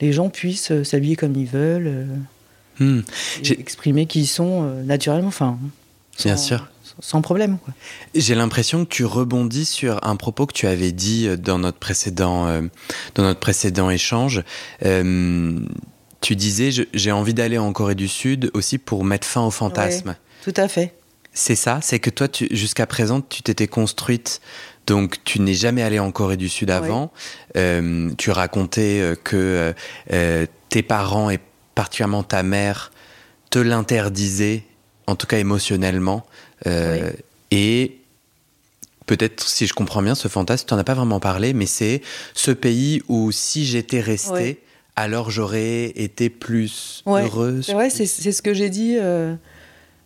les 0.00 0.12
gens 0.12 0.28
puissent 0.28 0.72
euh, 0.72 0.84
s'habiller 0.84 1.16
comme 1.16 1.34
ils 1.36 1.46
veulent, 1.46 2.06
hmm. 2.78 3.00
exprimer 3.50 4.06
qui 4.06 4.20
ils 4.20 4.26
sont 4.26 4.62
naturellement, 4.84 5.28
enfin, 5.28 5.58
bien 6.18 6.36
sûr, 6.36 6.68
sans 7.00 7.22
problème. 7.22 7.58
J'ai 8.14 8.34
l'impression 8.34 8.84
que 8.84 8.90
tu 8.90 9.04
rebondis 9.04 9.64
sur 9.64 9.98
un 10.06 10.16
propos 10.16 10.46
que 10.46 10.52
tu 10.52 10.66
avais 10.66 10.92
dit 10.92 11.28
dans 11.38 11.58
notre 11.58 11.78
précédent, 11.78 12.46
dans 13.14 13.22
notre 13.22 13.40
précédent 13.40 13.90
échange. 13.90 14.42
tu 14.80 16.36
disais, 16.36 16.70
j'ai 16.92 17.12
envie 17.12 17.34
d'aller 17.34 17.58
en 17.58 17.72
Corée 17.72 17.94
du 17.94 18.08
Sud 18.08 18.50
aussi 18.54 18.78
pour 18.78 19.04
mettre 19.04 19.26
fin 19.26 19.42
au 19.42 19.50
fantasme. 19.50 20.16
tout 20.44 20.54
à 20.56 20.68
fait. 20.68 20.94
C'est 21.32 21.54
ça, 21.54 21.78
c'est 21.80 22.00
que 22.00 22.10
toi, 22.10 22.26
jusqu'à 22.50 22.86
présent, 22.86 23.20
tu 23.20 23.42
t'étais 23.42 23.68
construite 23.68 24.40
donc 24.90 25.22
tu 25.24 25.40
n'es 25.40 25.54
jamais 25.54 25.82
allé 25.82 26.00
en 26.00 26.10
Corée 26.10 26.36
du 26.36 26.48
Sud 26.48 26.68
avant. 26.68 27.12
Euh, 27.56 28.10
tu 28.18 28.32
racontais 28.32 29.00
euh, 29.00 29.14
que 29.14 29.72
euh, 30.12 30.46
tes 30.68 30.82
parents 30.82 31.30
et 31.30 31.38
particulièrement 31.74 32.22
ta 32.22 32.42
mère 32.42 32.90
te 33.50 33.58
l'interdisaient, 33.58 34.64
en 35.06 35.16
tout 35.16 35.26
cas 35.26 35.38
émotionnellement. 35.38 36.24
Et 37.50 37.98
peut-être, 39.06 39.48
si 39.48 39.66
je 39.66 39.74
comprends 39.74 40.02
bien, 40.02 40.14
ce 40.14 40.28
fantasme, 40.28 40.66
tu 40.68 40.74
n'en 40.74 40.80
as 40.80 40.84
pas 40.84 40.94
vraiment 40.94 41.18
parlé, 41.20 41.52
mais 41.52 41.66
c'est 41.66 42.00
ce 42.34 42.52
pays 42.52 43.02
où 43.08 43.32
si 43.32 43.66
j'étais 43.66 44.00
restée, 44.00 44.60
alors 44.94 45.30
j'aurais 45.30 45.86
été 45.96 46.30
plus 46.30 47.02
heureuse. 47.06 47.66
C'est 47.66 47.72
vrai, 47.72 47.90
c'est 47.90 48.06
ce 48.06 48.42
que 48.42 48.54
j'ai 48.54 48.70
dit. 48.70 48.96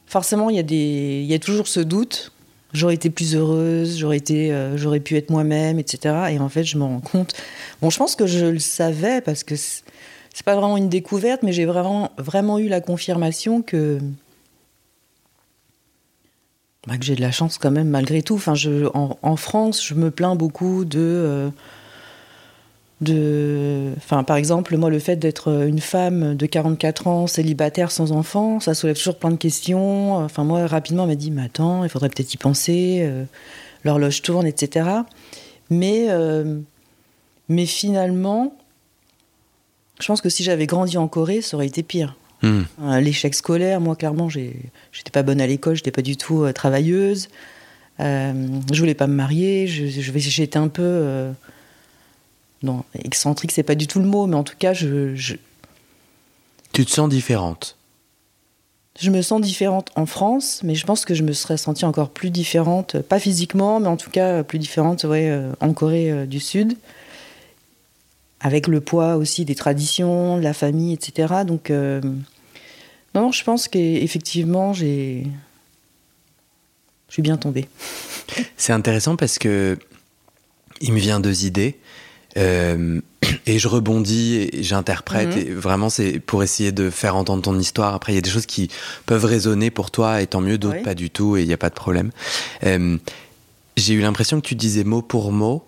forcément, 0.07 0.49
il 0.49 0.57
y, 0.57 0.75
il 0.75 1.27
y 1.27 1.35
a 1.35 1.39
toujours 1.39 1.69
ce 1.69 1.81
doute 1.81 2.33
j'aurais 2.75 2.95
été 2.95 3.09
plus 3.09 3.35
heureuse, 3.35 3.97
j'aurais 3.97 4.19
été, 4.19 4.53
euh, 4.53 4.77
j'aurais 4.77 5.01
pu 5.01 5.17
être 5.17 5.31
moi-même, 5.31 5.79
etc. 5.79 6.15
Et 6.33 6.39
en 6.39 6.49
fait, 6.51 6.65
je 6.65 6.77
me 6.77 6.83
rends 6.83 7.01
compte. 7.01 7.33
Bon, 7.81 7.89
je 7.89 7.97
pense 7.97 8.17
que 8.17 8.27
je 8.27 8.45
le 8.45 8.59
savais 8.59 9.21
parce 9.23 9.45
que 9.45 9.55
c'est 10.35 10.45
pas 10.45 10.57
vraiment 10.57 10.77
une 10.77 10.89
découverte, 10.91 11.43
mais 11.43 11.53
j'ai 11.53 11.65
vraiment, 11.65 12.11
vraiment 12.19 12.59
eu 12.59 12.67
la 12.69 12.81
confirmation 12.81 13.63
que 13.63 14.01
bah, 16.87 16.99
que 16.99 17.05
j'ai 17.05 17.15
de 17.15 17.23
la 17.23 17.31
chance 17.31 17.57
quand 17.57 17.71
même 17.71 17.89
malgré 17.89 18.21
tout. 18.21 18.35
Enfin, 18.35 18.55
en, 18.93 19.37
France, 19.37 19.83
je 19.83 19.95
me 19.95 20.11
plains 20.11 20.35
beaucoup 20.35 20.85
de 20.85 20.99
euh, 21.01 21.51
de, 23.01 23.93
enfin, 23.97 24.25
par 24.25 24.37
exemple, 24.37 24.77
moi, 24.77 24.91
le 24.91 24.99
fait 24.99 25.17
d'être 25.17 25.67
une 25.67 25.81
femme 25.81 26.35
de 26.35 26.47
44 26.47 27.07
ans, 27.07 27.27
célibataire, 27.27 27.91
sans 27.91 28.13
enfant, 28.13 28.61
ça 28.61 28.75
soulève 28.75 28.97
toujours 28.97 29.17
plein 29.17 29.31
de 29.31 29.37
questions. 29.37 30.17
Enfin, 30.17 30.43
moi, 30.45 30.67
rapidement, 30.67 31.05
on 31.05 31.07
m'a 31.07 31.15
dit, 31.15 31.31
mais 31.31 31.43
attends, 31.43 31.85
il 31.85 31.91
faudrait 31.91 32.09
peut-être 32.09 32.33
y 32.35 32.39
penser, 32.39 33.01
euh, 33.03 33.25
l'horloge 33.85 34.23
tourne, 34.23 34.47
etc. 34.47 34.89
Mais, 35.71 36.07
euh, 36.09 36.59
mais 37.49 37.67
finalement, 37.67 38.55
je 40.01 40.07
pense 40.07 40.21
que 40.21 40.29
si 40.29 40.43
j'avais 40.43 40.67
grandi 40.67 40.99
en 40.99 41.09
Corée, 41.09 41.41
ça 41.41 41.57
aurait 41.57 41.67
été 41.67 41.83
pire. 41.83 42.17
Hmm. 42.43 42.63
Euh, 42.83 43.01
L'échec 43.01 43.35
scolaire, 43.35 43.81
moi 43.81 43.97
clairement, 43.97 44.29
j'étais 44.29 45.11
pas 45.13 45.23
bonne 45.23 45.41
à 45.41 45.47
l'école, 45.47 45.77
j'étais 45.77 45.91
pas 45.93 46.03
du 46.03 46.17
tout 46.17 46.43
euh, 46.45 46.53
travailleuse. 46.53 47.29
Euh, 48.01 48.33
je 48.73 48.79
voulais 48.81 48.95
pas 48.95 49.07
me 49.07 49.15
marier, 49.15 49.67
j'étais 49.69 50.57
un 50.59 50.69
peu. 50.69 50.83
euh, 50.83 51.33
non, 52.63 52.83
excentrique, 52.99 53.53
c'est 53.53 53.63
pas 53.63 53.75
du 53.75 53.87
tout 53.87 54.01
le 54.01 54.07
mot, 54.07 54.27
mais 54.27 54.37
en 54.37 54.43
tout 54.43 54.57
cas, 54.59 54.73
je, 54.73 55.15
je, 55.15 55.35
Tu 56.73 56.85
te 56.85 56.91
sens 56.91 57.09
différente? 57.09 57.77
je 59.01 59.11
me 59.11 59.23
sens 59.23 59.41
différente 59.41 59.91
en 59.97 60.07
France, 60.07 60.61
mais 60.63 60.77
je 60.77 60.87
pense 60.87 61.05
que 61.05 61.15
je 61.15 61.25
me 61.25 61.33
serais 61.33 61.57
sentie 61.57 61.85
encore 61.85 62.11
plus 62.11 62.31
différente, 62.31 63.01
pas 63.01 63.19
physiquement, 63.19 63.81
mais 63.81 63.89
en 63.89 63.97
tout 63.97 64.09
cas 64.11 64.45
plus 64.45 64.61
différente 64.61 65.03
ouais, 65.03 65.37
en 65.59 65.73
Corée 65.73 66.29
du 66.29 66.39
Sud, 66.39 66.77
avec 68.45 68.69
le 68.69 68.81
poids 68.83 69.17
aussi 69.17 69.47
des 69.47 69.55
traditions, 69.55 70.37
de 70.37 70.43
la 70.43 70.53
famille, 70.53 70.93
etc. 70.93 71.33
Donc, 71.47 71.71
euh, 71.71 72.01
non, 73.15 73.33
je 73.33 73.43
pense 73.43 73.67
qu'effectivement, 73.69 74.73
j'ai. 74.75 75.27
Je 77.09 77.15
suis 77.15 77.23
bien 77.23 77.39
tombée. 77.39 77.67
C'est 78.57 78.73
intéressant 78.73 79.17
parce 79.17 79.39
que 79.39 79.79
il 80.81 80.93
me 80.93 80.99
vient 80.99 81.21
deux 81.21 81.47
idées. 81.47 81.79
euh, 82.37 83.01
et 83.47 83.59
je 83.59 83.69
rebondis 83.69 84.49
et 84.53 84.63
j'interprète. 84.63 85.37
Mhm. 85.37 85.39
Et 85.39 85.51
vraiment, 85.55 85.89
c'est 85.89 86.19
pour 86.19 86.43
essayer 86.43 86.73
de 86.73 86.91
faire 86.91 87.17
entendre 87.17 87.43
ton 87.43 87.59
histoire. 87.59 87.95
Après, 87.95 88.13
il 88.13 88.17
y 88.17 88.19
a 88.19 88.23
des 88.23 88.29
choses 88.31 88.45
qui 88.45 88.69
peuvent 89.07 89.25
résonner 89.25 89.71
pour 89.71 89.91
toi, 89.91 90.21
et 90.21 90.27
tant 90.27 90.41
mieux, 90.43 90.59
d'autres 90.59 90.83
pas 90.83 90.95
du 90.95 91.09
tout, 91.09 91.37
et 91.37 91.43
il 91.43 91.47
n'y 91.47 91.55
a 91.55 91.57
pas 91.59 91.71
de 91.71 91.75
problème. 91.75 92.11
Euh, 92.65 92.99
J'ai 93.77 93.95
eu 93.95 94.01
l'impression 94.01 94.41
que 94.41 94.47
tu 94.47 94.55
disais 94.57 94.85
mot 94.85 95.01
pour 95.01 95.33
mot 95.33 95.65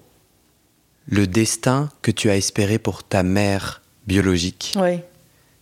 le 1.06 1.26
destin 1.26 1.90
que 2.02 2.10
tu 2.10 2.30
as 2.30 2.36
espéré 2.36 2.78
pour 2.78 3.04
ta 3.04 3.22
mère 3.22 3.82
biologique, 4.06 4.74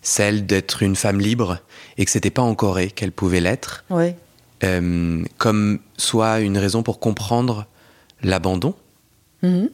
celle 0.03 0.47
d'être 0.47 0.83
une 0.83 0.97
femme 0.97 1.21
libre, 1.21 1.59
et 1.97 2.05
que 2.05 2.11
c'était 2.11 2.31
pas 2.31 2.43
en 2.43 2.55
Corée 2.55 2.91
qu'elle 2.91 3.13
pouvait 3.13 3.41
l'être, 3.41 3.85
euh, 4.63 5.25
comme 5.39 5.79
soit 5.97 6.41
une 6.41 6.59
raison 6.59 6.83
pour 6.83 6.99
comprendre 6.99 7.67
l'abandon. 8.23 8.75
Mhm. 9.43 9.69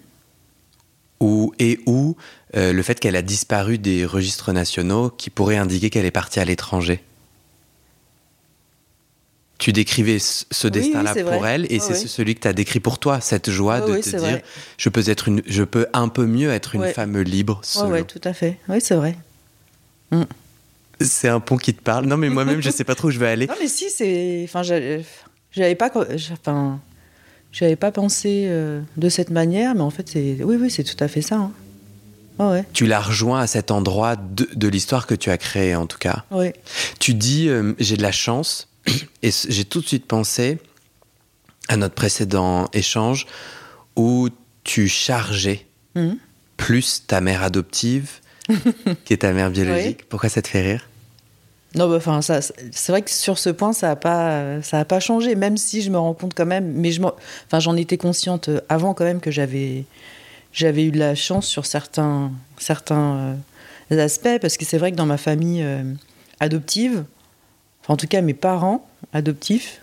ou, 1.20 1.52
et 1.60 1.78
ou 1.86 2.16
euh, 2.56 2.72
le 2.72 2.82
fait 2.82 2.98
qu'elle 2.98 3.14
a 3.14 3.22
disparu 3.22 3.78
des 3.78 4.04
registres 4.04 4.52
nationaux 4.52 5.10
qui 5.10 5.30
pourrait 5.30 5.58
indiquer 5.58 5.90
qu'elle 5.90 6.06
est 6.06 6.10
partie 6.10 6.40
à 6.40 6.44
l'étranger. 6.44 7.04
Tu 9.60 9.72
décrivais 9.72 10.18
ce 10.18 10.44
Oui, 10.66 10.70
destin-là 10.72 11.12
oui, 11.16 11.22
pour 11.22 11.32
vrai. 11.34 11.52
elle 11.54 11.66
et 11.72 11.78
Ouais, 11.78 11.80
c'est 11.80 12.08
celui 12.08 12.34
que 12.34 12.40
tu 12.40 12.48
as 12.48 12.52
décrit 12.52 12.80
pour 12.80 12.98
toi, 12.98 13.20
cette 13.20 13.50
joie 13.50 13.80
Ouais, 13.80 13.98
de 13.98 14.02
te 14.02 14.08
dire 14.08 14.18
vrai. 14.18 14.44
je 14.78 14.88
peux 14.88 15.08
être 15.08 15.28
une 15.28 15.42
je 15.46 15.62
peux 15.62 15.86
un 15.92 16.08
peu 16.08 16.26
mieux 16.26 16.50
être 16.50 16.74
une 16.74 16.86
femme 16.86 17.18
libre 17.20 17.60
solo. 17.62 17.92
ouais, 17.92 18.04
tout 18.04 18.20
à 18.24 18.32
fait. 18.32 18.56
Oui, 18.68 18.80
c'est 18.80 18.94
vrai. 18.96 19.14
C'est 21.00 21.28
un 21.28 21.40
pont 21.40 21.56
qui 21.56 21.72
te 21.74 21.82
parle. 21.82 22.06
Non 22.06 22.16
mais 22.16 22.28
moi-même 22.28 22.60
je 22.60 22.70
sais 22.70 22.84
pas 22.84 22.94
trop 22.94 23.08
où 23.08 23.10
je 23.10 23.18
vais 23.18 23.28
aller. 23.28 23.46
Non, 23.50 23.54
mais 23.60 23.68
si, 23.68 23.90
c'est. 23.90 24.42
Enfin, 24.44 24.62
j'avais 24.62 25.74
pas. 25.74 25.90
Enfin, 26.32 26.80
j'avais 27.52 27.76
pas 27.76 27.90
pensé 27.90 28.44
euh, 28.48 28.80
de 28.96 29.08
cette 29.08 29.30
manière, 29.30 29.74
mais 29.74 29.80
en 29.82 29.90
fait, 29.90 30.08
c'est. 30.08 30.38
Oui, 30.42 30.56
oui, 30.60 30.70
c'est 30.70 30.84
tout 30.84 31.02
à 31.02 31.08
fait 31.08 31.22
ça. 31.22 31.36
hein. 31.36 31.52
Ouais, 32.38 32.46
ouais, 32.46 32.64
Tu 32.72 32.86
l'as 32.86 33.00
rejoint 33.00 33.40
à 33.40 33.46
cet 33.46 33.70
endroit 33.70 34.16
de, 34.16 34.48
de 34.54 34.68
l'histoire 34.68 35.06
que 35.06 35.14
tu 35.14 35.28
as 35.30 35.36
créée 35.36 35.74
en 35.74 35.86
tout 35.86 35.98
cas. 35.98 36.24
ouais. 36.30 36.54
Tu 36.98 37.12
dis 37.12 37.48
euh, 37.50 37.74
j'ai 37.78 37.98
de 37.98 38.02
la 38.02 38.12
chance 38.12 38.66
et 39.22 39.30
j'ai 39.48 39.64
tout 39.64 39.80
de 39.80 39.86
suite 39.86 40.06
pensé 40.06 40.58
à 41.68 41.76
notre 41.76 41.94
précédent 41.94 42.68
échange 42.72 43.26
où 43.96 44.28
tu 44.64 44.88
chargeais 44.88 45.66
Mhm. 45.96 46.18
plus 46.56 47.04
ta 47.06 47.20
mère 47.20 47.42
adoptive 47.42 48.20
qui 49.04 49.12
est 49.12 49.18
ta 49.18 49.32
mère 49.32 49.50
biologique. 49.50 50.08
Pourquoi 50.08 50.28
ça 50.28 50.40
te 50.40 50.46
fait 50.48 50.60
rire? 50.62 50.88
Non, 51.74 51.88
bah, 51.88 51.96
enfin, 51.96 52.20
ça, 52.22 52.40
c'est 52.42 52.92
vrai 52.92 53.02
que 53.02 53.10
sur 53.10 53.38
ce 53.38 53.50
point, 53.50 53.72
ça 53.72 53.90
a 53.92 53.96
pas, 53.96 54.60
ça 54.62 54.80
a 54.80 54.84
pas 54.84 54.98
changé, 55.00 55.34
même 55.36 55.56
si 55.56 55.82
je 55.82 55.90
me 55.90 55.98
rends 55.98 56.14
compte 56.14 56.34
quand 56.34 56.46
même. 56.46 56.72
Mais 56.72 56.90
je, 56.92 57.00
enfin, 57.02 57.60
j'en 57.60 57.76
étais 57.76 57.96
consciente 57.96 58.48
euh, 58.48 58.60
avant 58.68 58.92
quand 58.94 59.04
même 59.04 59.20
que 59.20 59.30
j'avais, 59.30 59.84
j'avais 60.52 60.84
eu 60.84 60.90
de 60.90 60.98
la 60.98 61.14
chance 61.14 61.46
sur 61.46 61.66
certains, 61.66 62.32
certains 62.58 63.36
euh, 63.92 64.04
aspects, 64.04 64.38
parce 64.40 64.56
que 64.56 64.64
c'est 64.64 64.78
vrai 64.78 64.90
que 64.90 64.96
dans 64.96 65.06
ma 65.06 65.16
famille 65.18 65.62
euh, 65.62 65.82
adoptive, 66.40 67.04
en 67.90 67.96
tout 67.96 68.06
cas 68.06 68.20
mes 68.20 68.34
parents 68.34 68.86
adoptifs, 69.12 69.80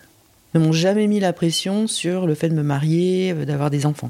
ne 0.53 0.61
m'ont 0.61 0.71
jamais 0.71 1.07
mis 1.07 1.19
la 1.19 1.33
pression 1.33 1.87
sur 1.87 2.25
le 2.25 2.35
fait 2.35 2.47
de 2.47 2.53
me 2.53 2.63
marier, 2.63 3.33
euh, 3.33 3.43
d'avoir 3.43 3.69
des 3.69 3.85
enfants. 3.85 4.09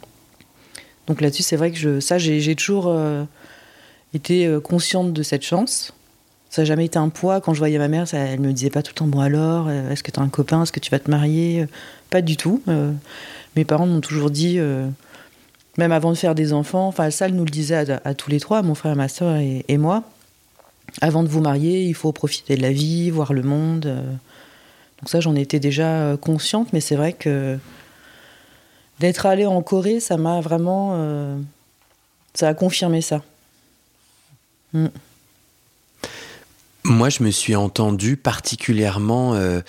Donc 1.07 1.19
là-dessus, 1.19 1.41
c'est 1.41 1.55
vrai 1.55 1.71
que 1.71 1.77
je, 1.77 1.99
ça, 1.99 2.19
j'ai, 2.19 2.55
toujours 2.55 2.89
euh, 2.89 3.23
été 4.13 4.45
euh, 4.45 4.59
consciente 4.59 5.13
de 5.13 5.23
cette 5.23 5.41
chance. 5.41 5.93
Ça 6.51 6.61
n'a 6.61 6.65
jamais 6.67 6.85
été 6.85 6.99
un 6.99 7.09
poids. 7.09 7.41
Quand 7.41 7.55
je 7.55 7.59
voyais 7.59 7.79
ma 7.79 7.87
mère, 7.87 8.07
ça, 8.07 8.19
elle 8.19 8.39
me 8.39 8.53
disait 8.53 8.69
pas 8.69 8.83
tout 8.83 8.91
le 8.93 8.99
temps 8.99 9.07
Bon, 9.07 9.19
alors, 9.19 9.67
est-ce 9.69 10.03
que 10.03 10.11
tu 10.11 10.19
as 10.19 10.23
un 10.23 10.29
copain? 10.29 10.61
Est-ce 10.61 10.71
que 10.71 10.79
tu 10.79 10.91
vas 10.91 10.99
te 10.99 11.09
marier 11.09 11.65
Pas 12.11 12.21
du 12.21 12.37
tout. 12.37 12.61
Mes 13.57 13.65
parents 13.65 13.85
m'ont 13.85 13.99
toujours 13.99 14.29
dit, 14.29 14.57
même 15.77 15.91
avant 15.91 16.11
de 16.11 16.17
faire 16.17 16.35
des 16.35 16.53
enfants, 16.53 16.87
enfin, 16.87 17.11
ça, 17.11 17.25
elle 17.25 17.35
nous 17.35 17.43
le 17.43 17.51
disait 17.51 17.91
à, 17.91 18.01
à 18.05 18.13
tous 18.13 18.29
les 18.29 18.39
trois, 18.39 18.61
mon 18.61 18.75
frère, 18.75 18.95
ma 18.95 19.09
soeur 19.09 19.35
et 19.37 19.77
moi 19.77 20.03
avant 21.01 21.23
de 21.23 21.27
vous 21.29 21.41
marier, 21.41 21.83
il 21.83 21.93
faut 21.93 22.11
profiter 22.11 22.55
de 22.55 22.61
la 22.61 22.71
vie, 22.71 23.09
voir 23.11 23.33
le 23.33 23.43
monde. 23.43 23.81
Donc, 24.99 25.09
ça, 25.09 25.19
j'en 25.19 25.35
étais 25.35 25.59
déjà 25.59 25.87
euh, 25.87 26.17
consciente, 26.17 26.73
mais 26.73 26.81
c'est 26.81 26.95
vrai 26.95 27.13
que 27.13 27.57
d'être 28.99 29.25
allée 29.27 29.45
en 29.45 29.61
Corée, 29.61 29.99
ça 29.99 30.17
m'a 30.17 30.41
vraiment. 30.41 30.93
euh, 30.95 31.37
ça 32.33 32.47
a 32.49 32.53
confirmé 32.53 33.01
ça. 33.01 33.23
Moi, 36.83 37.09
je 37.09 37.23
me 37.23 37.31
suis 37.31 37.55
entendu 37.55 38.15
particulièrement 38.15 39.33
euh, 39.35 39.61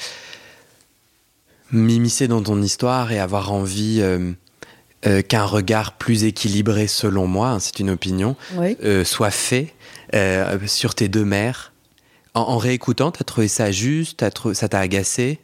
m'immiscer 1.72 2.28
dans 2.28 2.42
ton 2.42 2.60
histoire 2.62 3.10
et 3.10 3.18
avoir 3.18 3.52
envie 3.52 4.00
euh, 4.00 4.32
qu'un 5.22 5.44
regard 5.44 5.92
plus 5.96 6.24
équilibré, 6.24 6.86
selon 6.86 7.26
moi, 7.26 7.48
hein, 7.50 7.58
c'est 7.58 7.80
une 7.80 7.90
opinion, 7.90 8.36
Oui. 8.56 8.76
soit 9.04 9.30
fait 9.30 9.74
euh, 10.14 10.58
sur 10.66 10.94
tes 10.94 11.08
deux 11.08 11.24
mères. 11.24 11.72
En, 12.34 12.40
en 12.42 12.58
réécoutant, 12.58 13.10
t'as 13.10 13.24
trouvé 13.24 13.48
ça 13.48 13.70
juste 13.72 14.28
trou- 14.34 14.54
Ça 14.54 14.68
t'a 14.68 14.80
agacé? 14.80 15.38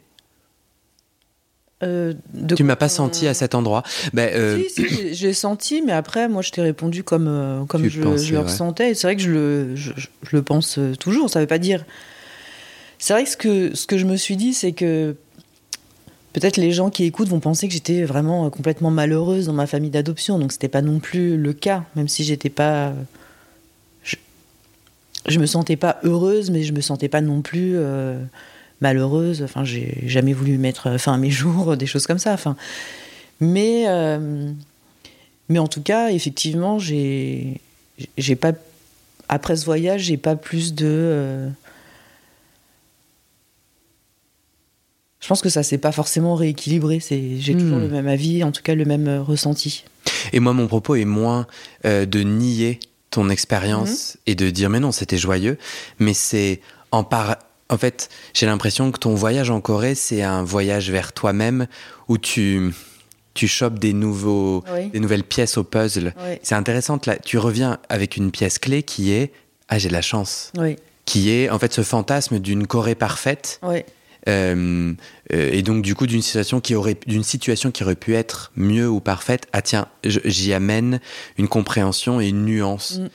Euh, 1.83 2.13
de 2.33 2.55
Tu 2.55 2.63
m'as 2.63 2.77
pas 2.77 2.87
senti 2.87 3.27
à 3.27 3.33
cet 3.33 3.53
endroit? 3.53 3.83
Ben, 4.13 4.31
euh, 4.33 4.63
Si, 4.69 4.87
si, 4.87 5.13
j'ai- 5.13 5.33
senti, 5.33 5.81
mais 5.81 5.91
après, 5.91 6.29
moi, 6.29 6.41
je 6.41 6.51
t'ai 6.51 6.61
répondu 6.61 7.03
comme, 7.03 7.27
euh, 7.27 7.65
comme 7.65 7.81
Tu 7.81 7.89
je, 7.89 8.01
le 8.01 8.39
ressentais. 8.39 8.93
C'est 8.93 9.07
vrai 9.07 9.15
que 9.17 9.21
je 9.21 9.31
le, 9.31 9.75
je, 9.75 9.91
le 10.31 10.41
pense 10.41 10.79
toujours. 10.99 11.29
Ça 11.29 11.41
veut 11.41 11.47
pas 11.47 11.57
dire. 11.57 11.83
C'est 12.97 13.13
vrai 13.13 13.25
que 13.25 13.29
ce, 13.29 13.35
que 13.37 13.75
ce 13.75 13.87
que 13.87 13.97
je 13.97 14.05
me 14.05 14.15
suis 14.15 14.37
dit, 14.37 14.53
c'est 14.53 14.71
que 14.71 15.17
peut-être 16.31 16.55
les 16.55 16.71
gens 16.71 16.89
qui 16.89 17.03
écoutent 17.03 17.27
vont 17.27 17.41
penser 17.41 17.67
que 17.67 17.73
j'étais 17.73 18.03
vraiment 18.05 18.49
complètement 18.49 18.89
malheureuse 18.89 19.47
dans 19.47 19.53
ma 19.53 19.67
famille 19.67 19.89
d'adoption. 19.91 20.39
Donc, 20.39 20.53
c'était 20.53 20.69
pas 20.69 20.81
non 20.81 20.99
plus 20.99 21.35
le 21.37 21.51
cas, 21.51 21.83
même 21.97 22.07
si 22.07 22.23
j'étais 22.23 22.49
pas. 22.49 22.93
Je, 25.27 25.39
me 25.39 25.45
sentais 25.45 25.75
pas 25.75 25.99
heureuse, 26.03 26.51
mais 26.51 26.63
je 26.63 26.73
me 26.73 26.81
sentais 26.81 27.09
pas 27.09 27.21
non 27.21 27.41
plus. 27.41 27.73
euh, 27.75 28.19
malheureuse. 28.81 29.41
Enfin, 29.41 29.63
j'ai 29.63 30.03
jamais 30.05 30.33
voulu 30.33 30.57
mettre 30.57 30.97
fin 30.99 31.13
à 31.13 31.17
mes 31.17 31.29
jours, 31.41 31.77
des 31.77 31.85
choses 31.85 32.05
comme 32.07 32.19
ça. 32.19 32.33
Enfin, 32.33 32.55
mais, 33.39 33.85
euh, 33.87 34.51
mais 35.49 35.59
en 35.59 35.67
tout 35.67 35.81
cas, 35.81 36.09
effectivement, 36.11 36.77
j'ai, 36.77 37.61
j'ai 38.17 38.35
pas, 38.35 38.51
après 39.29 39.55
ce 39.55 39.65
voyage, 39.65 40.01
j'ai 40.03 40.17
pas 40.17 40.35
plus 40.35 40.73
de. 40.73 40.85
euh, 40.87 41.49
je 45.21 45.27
pense 45.27 45.41
que 45.41 45.49
ça 45.49 45.63
s'est 45.63 45.77
pas 45.79 45.91
forcément 45.91 46.35
rééquilibré. 46.35 46.99
C'est, 46.99 47.37
j'ai 47.39 47.55
Hmm. 47.55 47.59
toujours 47.59 47.79
le 47.79 47.87
même 47.87 48.07
avis, 48.07 48.43
en 48.43 48.51
tout 48.51 48.61
cas 48.61 48.75
le 48.75 48.85
même 48.85 49.07
ressenti. 49.25 49.83
Et 50.33 50.39
moi, 50.39 50.53
mon 50.53 50.67
propos 50.67 50.95
est 50.95 51.05
moins 51.05 51.47
de 51.83 52.19
nier 52.23 52.79
ton 53.15 53.29
expérience 53.29 54.17
et 54.27 54.35
de 54.35 54.49
dire 54.49 54.69
mais 54.69 54.79
non, 54.81 54.91
c'était 54.91 55.17
joyeux, 55.17 55.57
mais 55.99 56.13
c'est 56.13 56.59
en 56.91 57.03
par. 57.03 57.37
En 57.69 57.77
fait, 57.79 58.09
j'ai 58.33 58.45
l'impression 58.45 58.91
que 58.91 58.99
ton 58.99 59.15
voyage 59.15 59.49
en 59.49 59.59
Corée, 59.59 59.95
c'est 59.95 60.21
un 60.21 60.43
voyage 60.43 60.91
vers 60.91 61.13
toi-même 61.13 61.65
où 62.09 62.17
tu 62.17 62.71
tu 63.33 63.47
chopes 63.47 63.79
des 63.79 63.91
nouveaux 63.93 64.63
Oui. 64.73 64.89
des 64.89 64.99
nouvelles 64.99 65.23
pièces 65.23 65.57
au 65.57 65.63
puzzle. 65.63 66.13
Oui. 66.17 66.37
C'est 66.43 66.55
intéressant. 66.55 66.99
Là, 67.05 67.17
tu 67.17 67.37
reviens 67.37 67.79
avec 67.89 68.17
une 68.17 68.31
pièce 68.31 68.59
clé 68.59 68.83
qui 68.83 69.11
est 69.13 69.31
ah 69.67 69.79
j'ai 69.79 69.87
de 69.89 69.93
la 69.93 70.01
chance, 70.03 70.51
Oui. 70.57 70.75
qui 71.05 71.31
est 71.31 71.49
en 71.49 71.57
fait 71.57 71.73
ce 71.73 71.81
fantasme 71.81 72.39
d'une 72.39 72.67
Corée 72.67 72.95
parfaite. 72.95 73.59
Euh, 74.27 74.93
euh, 75.33 75.51
et 75.51 75.61
donc 75.61 75.83
du 75.83 75.93
coup 75.93 76.07
d'une 76.07 76.23
situation 76.23 76.59
qui 76.59 76.73
aurait 76.73 76.97
d'une 77.05 77.23
situation 77.23 77.69
qui 77.69 77.83
aurait 77.83 77.95
pu 77.95 78.15
être 78.15 78.51
mieux 78.55 78.89
ou 78.89 78.99
parfaite 78.99 79.47
ah 79.53 79.61
tiens 79.61 79.87
j'y 80.03 80.51
amène 80.51 80.99
une 81.37 81.47
compréhension 81.47 82.19
et 82.19 82.29
une 82.29 82.43
nuance 82.43 82.97
Mm. 82.97 83.07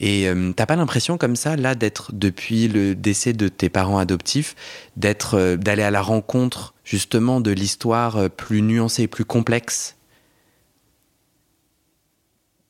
et 0.00 0.28
euh, 0.28 0.52
t'as 0.56 0.64
pas 0.64 0.76
l'impression 0.76 1.18
comme 1.18 1.36
ça 1.36 1.56
là 1.56 1.74
d'être 1.74 2.12
depuis 2.14 2.68
le 2.68 2.94
décès 2.94 3.34
de 3.34 3.48
tes 3.48 3.68
parents 3.68 3.98
adoptifs 3.98 4.54
d'être 4.96 5.34
euh, 5.34 5.56
d'aller 5.56 5.82
à 5.82 5.90
la 5.90 6.00
rencontre 6.00 6.74
justement 6.82 7.42
de 7.42 7.50
l'histoire 7.50 8.30
plus 8.30 8.62
nuancée 8.62 9.02
et 9.02 9.08
plus 9.08 9.24
complexe? 9.26 9.96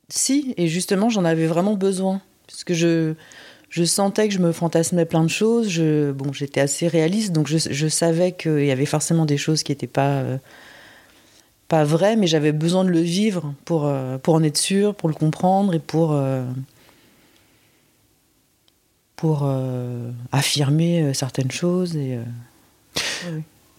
Si, 0.09 0.55
et 0.57 0.69
justement, 0.69 1.09
j'en 1.09 1.25
avais 1.25 1.47
vraiment 1.47 1.75
besoin. 1.75 2.21
Parce 2.47 2.63
que 2.63 2.75
je, 2.75 3.15
je 3.75 3.83
sentais 3.83 4.29
que 4.29 4.35
je 4.35 4.39
me 4.39 4.53
fantasmais 4.53 5.05
plein 5.05 5.25
de 5.25 5.29
choses. 5.29 5.69
Je, 5.69 6.13
bon, 6.13 6.33
j'étais 6.33 6.61
assez 6.61 6.87
réaliste, 6.87 7.33
donc 7.33 7.49
je, 7.49 7.89
savais 7.89 8.31
qu'il 8.31 8.65
y 8.65 8.71
avait 8.71 8.87
forcément 8.87 9.27
des 9.27 9.37
choses 9.37 9.65
qui 9.65 9.73
n'étaient 9.73 9.89
pas, 9.89 10.21
euh, 10.21 10.39
pas 11.67 11.83
vraies, 11.83 12.15
mais 12.15 12.29
j'avais 12.29 12.53
besoin 12.53 12.85
de 12.85 12.91
le 12.91 13.01
vivre 13.01 13.53
pour, 13.65 13.87
euh, 13.87 14.17
pour 14.17 14.35
en 14.35 14.45
être 14.45 14.59
sûr, 14.59 14.95
pour 14.95 15.09
le 15.09 15.17
comprendre 15.17 15.75
et 15.75 15.81
pour, 15.81 16.13
euh, 16.13 16.45
pour 19.17 19.51
affirmer 20.31 21.13
certaines 21.13 21.51
choses. 21.51 21.97
Et, 21.97 22.21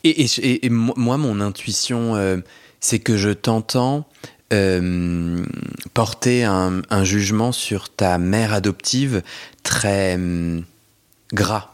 et, 0.04 0.70
moi, 0.70 1.16
mon 1.16 1.40
intuition, 1.40 2.42
c'est 2.82 3.00
que 3.00 3.16
je 3.16 3.30
t'entends 3.30 4.06
euh, 4.54 5.44
porter 5.94 6.44
un, 6.44 7.04
jugement 7.04 7.52
sur 7.52 7.90
ta 7.90 8.18
mère 8.18 8.54
adoptive 8.54 9.24
très 9.64 10.16
hum, 10.16 10.64
gras. 11.34 11.72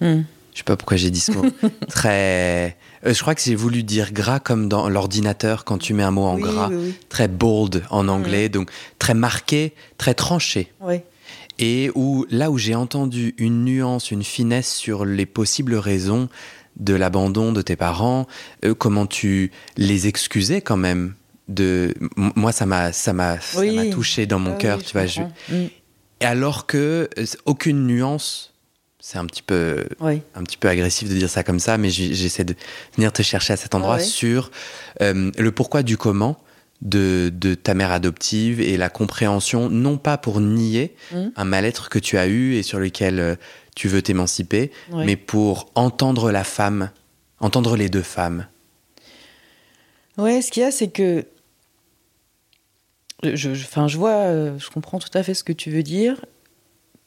Hmm. 0.00 0.22
Je 0.52 0.58
sais 0.58 0.64
pas 0.64 0.76
pourquoi 0.76 0.96
j'ai 0.96 1.10
dit 1.10 1.20
ce 1.20 1.32
mot. 1.32 1.44
très. 1.88 2.76
Euh, 3.04 3.12
je 3.12 3.20
crois 3.20 3.34
que 3.34 3.40
j'ai 3.42 3.56
voulu 3.56 3.82
dire 3.82 4.12
gras 4.12 4.38
comme 4.38 4.68
dans 4.68 4.88
l'ordinateur 4.88 5.64
quand 5.64 5.78
tu 5.78 5.94
mets 5.94 6.04
un 6.04 6.12
mot 6.12 6.24
en 6.24 6.38
gras. 6.38 6.70
Très 7.08 7.26
bold 7.26 7.82
en 7.90 8.06
anglais, 8.08 8.48
donc 8.48 8.70
très 8.98 9.14
marqué, 9.14 9.72
très 9.98 10.14
tranché. 10.14 10.72
Et 11.58 11.90
où 11.94 12.26
là 12.30 12.50
où 12.50 12.58
j'ai 12.58 12.74
entendu 12.74 13.34
une 13.38 13.64
nuance, 13.64 14.10
une 14.10 14.24
finesse 14.24 14.72
sur 14.72 15.04
les 15.04 15.26
possibles 15.26 15.74
raisons 15.74 16.28
de 16.76 16.94
l'abandon 16.94 17.52
de 17.52 17.62
tes 17.62 17.76
parents, 17.76 18.26
euh, 18.64 18.74
comment 18.74 19.06
tu 19.06 19.52
les 19.76 20.06
excusais 20.06 20.60
quand 20.60 20.76
même? 20.76 21.14
De 21.48 21.94
moi 22.16 22.52
ça 22.52 22.66
m'a 22.66 22.92
ça 22.92 23.12
m'a 23.12 23.36
touché 23.92 24.26
dans 24.26 24.38
mon 24.38 24.54
ah 24.54 24.58
cœur 24.58 24.82
tu 24.82 24.92
vois 24.92 25.06
je... 25.06 25.20
Mm. 25.20 25.68
alors 26.20 26.66
que 26.66 27.08
aucune 27.44 27.86
nuance 27.86 28.54
c'est 28.98 29.18
un 29.18 29.26
petit 29.26 29.42
peu 29.42 29.84
un 30.00 30.42
petit 30.42 30.56
peu 30.56 30.68
agressif 30.68 31.08
de 31.08 31.14
dire 31.14 31.28
ça 31.28 31.42
comme 31.42 31.60
ça 31.60 31.76
mais 31.76 31.90
j'essaie 31.90 32.44
de 32.44 32.54
venir 32.96 33.12
te 33.12 33.22
chercher 33.22 33.52
à 33.52 33.56
cet 33.56 33.74
endroit 33.74 33.96
ah 33.96 34.00
sur 34.00 34.50
euh, 35.02 35.30
le 35.36 35.52
pourquoi 35.52 35.82
du 35.82 35.96
comment 35.96 36.38
de, 36.82 37.32
de, 37.32 37.54
ta 37.54 37.72
mère 37.72 37.92
adoptive 37.92 38.60
et 38.60 38.76
la 38.76 38.90
compréhension 38.90 39.70
non 39.70 39.96
pas 39.96 40.18
pour 40.18 40.40
nier 40.40 40.94
mm. 41.12 41.28
un 41.36 41.44
mal-être 41.44 41.88
que 41.88 41.98
tu 41.98 42.16
as 42.18 42.26
eu 42.26 42.54
et 42.54 42.62
sur 42.62 42.78
lequel 42.78 43.20
euh, 43.20 43.36
tu 43.76 43.88
veux 43.88 44.02
t'émanciper 44.02 44.70
mais 44.92 45.16
pour 45.16 45.70
entendre 45.74 46.30
la 46.30 46.44
femme 46.44 46.90
entendre 47.44 47.76
les 47.76 47.88
deux 47.88 48.02
femmes. 48.02 48.46
Ouais, 50.16 50.42
ce 50.42 50.50
qu'il 50.50 50.62
y 50.62 50.66
a, 50.66 50.70
c'est 50.70 50.88
que 50.88 51.26
je, 53.34 53.54
je 53.54 53.96
vois, 53.96 54.10
euh, 54.10 54.58
je 54.58 54.70
comprends 54.70 54.98
tout 54.98 55.10
à 55.14 55.22
fait 55.22 55.34
ce 55.34 55.44
que 55.44 55.52
tu 55.52 55.70
veux 55.70 55.82
dire, 55.82 56.24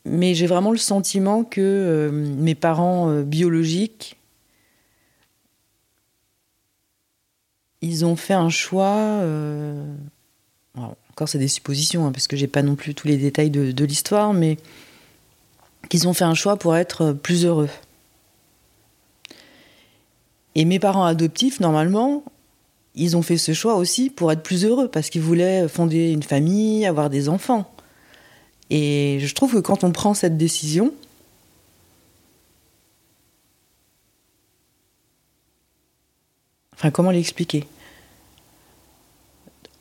mais 0.06 0.34
j'ai 0.34 0.48
vraiment 0.48 0.72
le 0.72 0.78
sentiment 0.78 1.44
que 1.44 1.62
euh, 1.62 2.12
mes 2.12 2.56
parents 2.56 3.10
euh, 3.10 3.24
biologiques, 3.24 4.18
ils 7.82 8.06
ont 8.06 8.16
fait 8.16 8.34
un 8.34 8.50
choix. 8.50 9.22
encore, 10.76 11.30
c'est 11.30 11.40
des 11.40 11.48
suppositions, 11.48 12.08
hein, 12.08 12.12
parce 12.12 12.28
que 12.28 12.36
j'ai 12.36 12.48
pas 12.48 12.64
non 12.64 12.76
plus 12.76 12.96
tous 12.96 13.08
les 13.08 13.18
détails 13.18 13.52
de 13.52 13.86
l'histoire, 13.86 14.34
mais 14.34 14.58
qu'ils 15.90 16.08
ont 16.08 16.14
fait 16.14 16.26
un 16.26 16.34
choix 16.34 16.58
pour 16.58 16.76
être 16.76 17.14
plus 17.14 17.46
heureux. 17.46 17.70
Et 20.56 20.66
mes 20.66 20.80
parents 20.80 21.06
adoptifs, 21.06 21.60
normalement, 21.60 22.24
ils 22.98 23.16
ont 23.16 23.22
fait 23.22 23.38
ce 23.38 23.54
choix 23.54 23.76
aussi 23.76 24.10
pour 24.10 24.32
être 24.32 24.44
plus 24.44 24.66
heureux, 24.66 24.90
parce 24.90 25.10
qu'ils 25.10 25.22
voulaient 25.22 25.68
fonder 25.68 26.12
une 26.12 26.24
famille, 26.24 26.86
avoir 26.86 27.10
des 27.10 27.30
enfants. 27.30 27.72
Et 28.70 29.20
je 29.22 29.34
trouve 29.34 29.54
que 29.54 29.60
quand 29.60 29.84
on 29.84 29.92
prend 29.92 30.14
cette 30.14 30.38
décision, 30.38 30.94
enfin 36.74 36.92
comment 36.92 37.12
l'expliquer? 37.12 37.66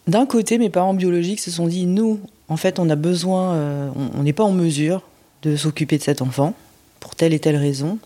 D'un 0.07 0.27
côté, 0.27 0.59
mes 0.59 0.71
parents 0.71 0.95
biologiques 0.95 1.41
se 1.41 1.51
sont 1.51 1.67
dit, 1.67 1.85
nous, 1.85 2.21
en 2.49 2.57
fait, 2.57 2.79
on 2.79 2.89
a 2.91 2.95
besoin, 2.95 3.55
euh, 3.55 3.91
on 4.15 4.23
n'est 4.23 4.33
pas 4.33 4.45
en 4.45 4.53
mesure 4.53 5.03
de 5.43 5.57
s'occuper 5.57 5.99
de 5.99 6.03
cet 6.03 6.23
enfant, 6.23 6.55
pour 7.01 7.17
telle 7.17 7.35
et 7.35 7.41
telle 7.41 7.57
raison. 7.57 7.99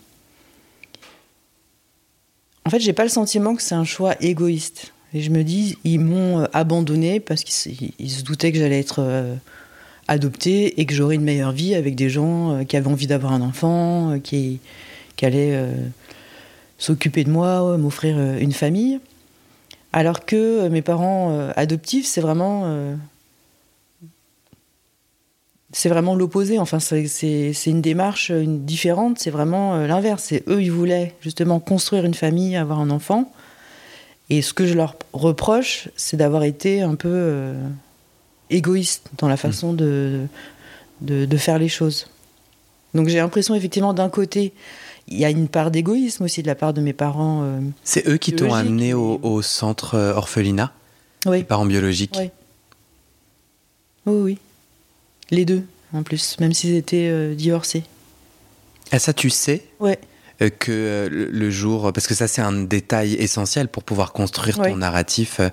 En 2.64 2.70
fait, 2.70 2.80
j'ai 2.80 2.92
pas 2.92 3.02
le 3.02 3.10
sentiment 3.10 3.54
que 3.54 3.62
c'est 3.62 3.74
un 3.74 3.84
choix 3.84 4.14
égoïste. 4.20 4.92
Et 5.12 5.20
je 5.22 5.30
me 5.30 5.42
dis, 5.42 5.76
ils 5.84 5.98
m'ont 5.98 6.40
euh, 6.40 6.46
abandonné 6.52 7.20
parce 7.20 7.42
qu'ils 7.42 8.10
se 8.10 8.22
doutaient 8.22 8.52
que 8.52 8.58
j'allais 8.58 8.78
être 8.78 9.00
euh, 9.00 9.34
adoptée 10.08 10.80
et 10.80 10.86
que 10.86 10.94
j'aurais 10.94 11.16
une 11.16 11.24
meilleure 11.24 11.52
vie 11.52 11.74
avec 11.74 11.96
des 11.96 12.08
gens 12.08 12.52
euh, 12.52 12.64
qui 12.64 12.76
avaient 12.76 12.88
envie 12.88 13.08
d'avoir 13.08 13.32
un 13.32 13.40
enfant, 13.40 14.20
qui, 14.22 14.60
qui 15.16 15.26
allaient 15.26 15.66
s'occuper 16.78 17.24
de 17.24 17.30
moi, 17.30 17.76
m'offrir 17.76 18.18
une 18.38 18.52
famille. 18.52 19.00
Alors 19.92 20.24
que 20.24 20.68
mes 20.68 20.82
parents 20.82 21.50
adoptifs, 21.56 22.06
c'est 22.06 22.20
vraiment 22.20 22.96
c'est 25.72 25.88
vraiment 25.88 26.14
l'opposé. 26.14 26.58
Enfin, 26.58 26.78
c'est 26.78 27.52
une 27.66 27.82
démarche 27.82 28.30
différente. 28.32 29.18
C'est 29.18 29.30
vraiment 29.30 29.76
l'inverse. 29.86 30.24
C'est 30.28 30.48
eux, 30.48 30.62
ils 30.62 30.72
voulaient 30.72 31.14
justement 31.20 31.60
construire 31.60 32.04
une 32.04 32.14
famille, 32.14 32.56
avoir 32.56 32.80
un 32.80 32.90
enfant. 32.90 33.30
Et 34.30 34.42
ce 34.42 34.54
que 34.54 34.64
je 34.64 34.74
leur 34.74 34.94
reproche, 35.12 35.88
c'est 35.96 36.16
d'avoir 36.16 36.44
été 36.44 36.82
un 36.82 36.94
peu 36.94 37.10
euh, 37.10 37.68
égoïste 38.48 39.08
dans 39.18 39.28
la 39.28 39.36
façon 39.36 39.72
de, 39.72 40.26
de, 41.00 41.36
faire 41.36 41.58
les 41.58 41.68
choses. 41.68 42.06
Donc 42.94 43.08
j'ai 43.08 43.18
l'impression 43.18 43.56
effectivement 43.56 43.92
d'un 43.92 44.08
côté, 44.08 44.52
il 45.08 45.18
y 45.18 45.24
a 45.24 45.30
une 45.30 45.48
part 45.48 45.72
d'égoïsme 45.72 46.22
aussi 46.24 46.42
de 46.42 46.46
la 46.46 46.54
part 46.54 46.72
de 46.72 46.80
mes 46.80 46.92
parents. 46.92 47.42
Euh, 47.42 47.60
c'est 47.82 48.06
eux 48.08 48.18
qui 48.18 48.32
t'ont 48.32 48.54
amené 48.54 48.94
au, 48.94 49.42
centre 49.42 49.96
euh, 49.96 50.14
orphelinat 50.14 50.72
Oui. 51.26 51.38
Les 51.38 51.44
parents 51.44 51.66
biologiques? 51.66 52.16
Oui. 52.16 52.30
Oui, 54.06 54.20
oui. 54.22 54.38
Les 55.32 55.44
deux, 55.44 55.64
en 55.92 56.04
plus, 56.04 56.38
même 56.38 56.52
s'ils 56.52 56.74
étaient 56.74 57.34
divorcés. 57.34 57.82
Ah 58.92 58.98
ça 58.98 59.12
tu 59.12 59.28
sais? 59.30 59.64
Ouais. 59.78 59.98
Euh, 60.42 60.48
que 60.48 60.72
euh, 60.72 61.08
le 61.10 61.50
jour, 61.50 61.92
parce 61.92 62.06
que 62.06 62.14
ça 62.14 62.26
c'est 62.26 62.40
un 62.40 62.62
détail 62.62 63.14
essentiel 63.14 63.68
pour 63.68 63.84
pouvoir 63.84 64.12
construire 64.12 64.56
ton 64.56 64.76
narratif. 64.76 65.38
Euh, 65.40 65.50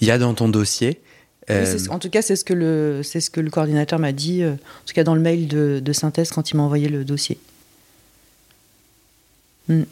il 0.00 0.08
y 0.08 0.10
a 0.10 0.18
dans 0.18 0.34
ton 0.34 0.48
dossier. 0.48 1.00
en 1.48 1.98
tout 2.00 2.10
cas, 2.10 2.20
c'est 2.20 2.34
ce 2.34 2.44
que 2.44 2.54
le, 2.54 3.02
c'est 3.04 3.20
ce 3.20 3.30
que 3.30 3.40
le 3.40 3.50
coordinateur 3.50 3.98
m'a 4.00 4.12
dit, 4.12 4.44
en 4.44 4.56
tout 4.86 4.94
cas 4.94 5.04
dans 5.04 5.14
le 5.14 5.20
mail 5.20 5.46
de, 5.46 5.92
synthèse 5.92 6.30
quand 6.30 6.50
il 6.50 6.56
m'a 6.56 6.64
envoyé 6.64 6.88
le 6.88 7.04
dossier. 7.04 7.38
Hmm. 9.68 9.84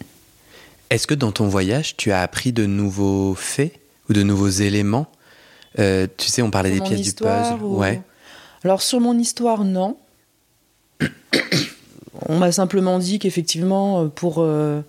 Est-ce 0.90 1.06
que 1.06 1.14
dans 1.14 1.32
ton 1.32 1.46
voyage, 1.46 1.96
tu 1.96 2.10
as 2.10 2.20
appris 2.20 2.52
de 2.52 2.66
nouveaux 2.66 3.34
faits 3.34 3.72
ou 4.10 4.12
de 4.12 4.22
nouveaux 4.22 4.48
éléments? 4.48 5.06
Tu 5.76 6.08
sais, 6.18 6.42
on 6.42 6.50
parlait 6.50 6.72
des 6.72 6.80
pièces 6.80 7.00
du 7.00 7.12
puzzle. 7.12 7.62
Ouais. 7.62 8.02
Alors 8.64 8.82
sur 8.82 9.00
mon 9.00 9.16
histoire, 9.18 9.64
non. 9.64 9.96
On 12.28 12.38
m'a 12.38 12.52
simplement 12.52 12.98
dit 12.98 13.18
qu'effectivement, 13.18 14.02
euh, 14.02 14.06
pour 14.06 14.36
euh, 14.38 14.80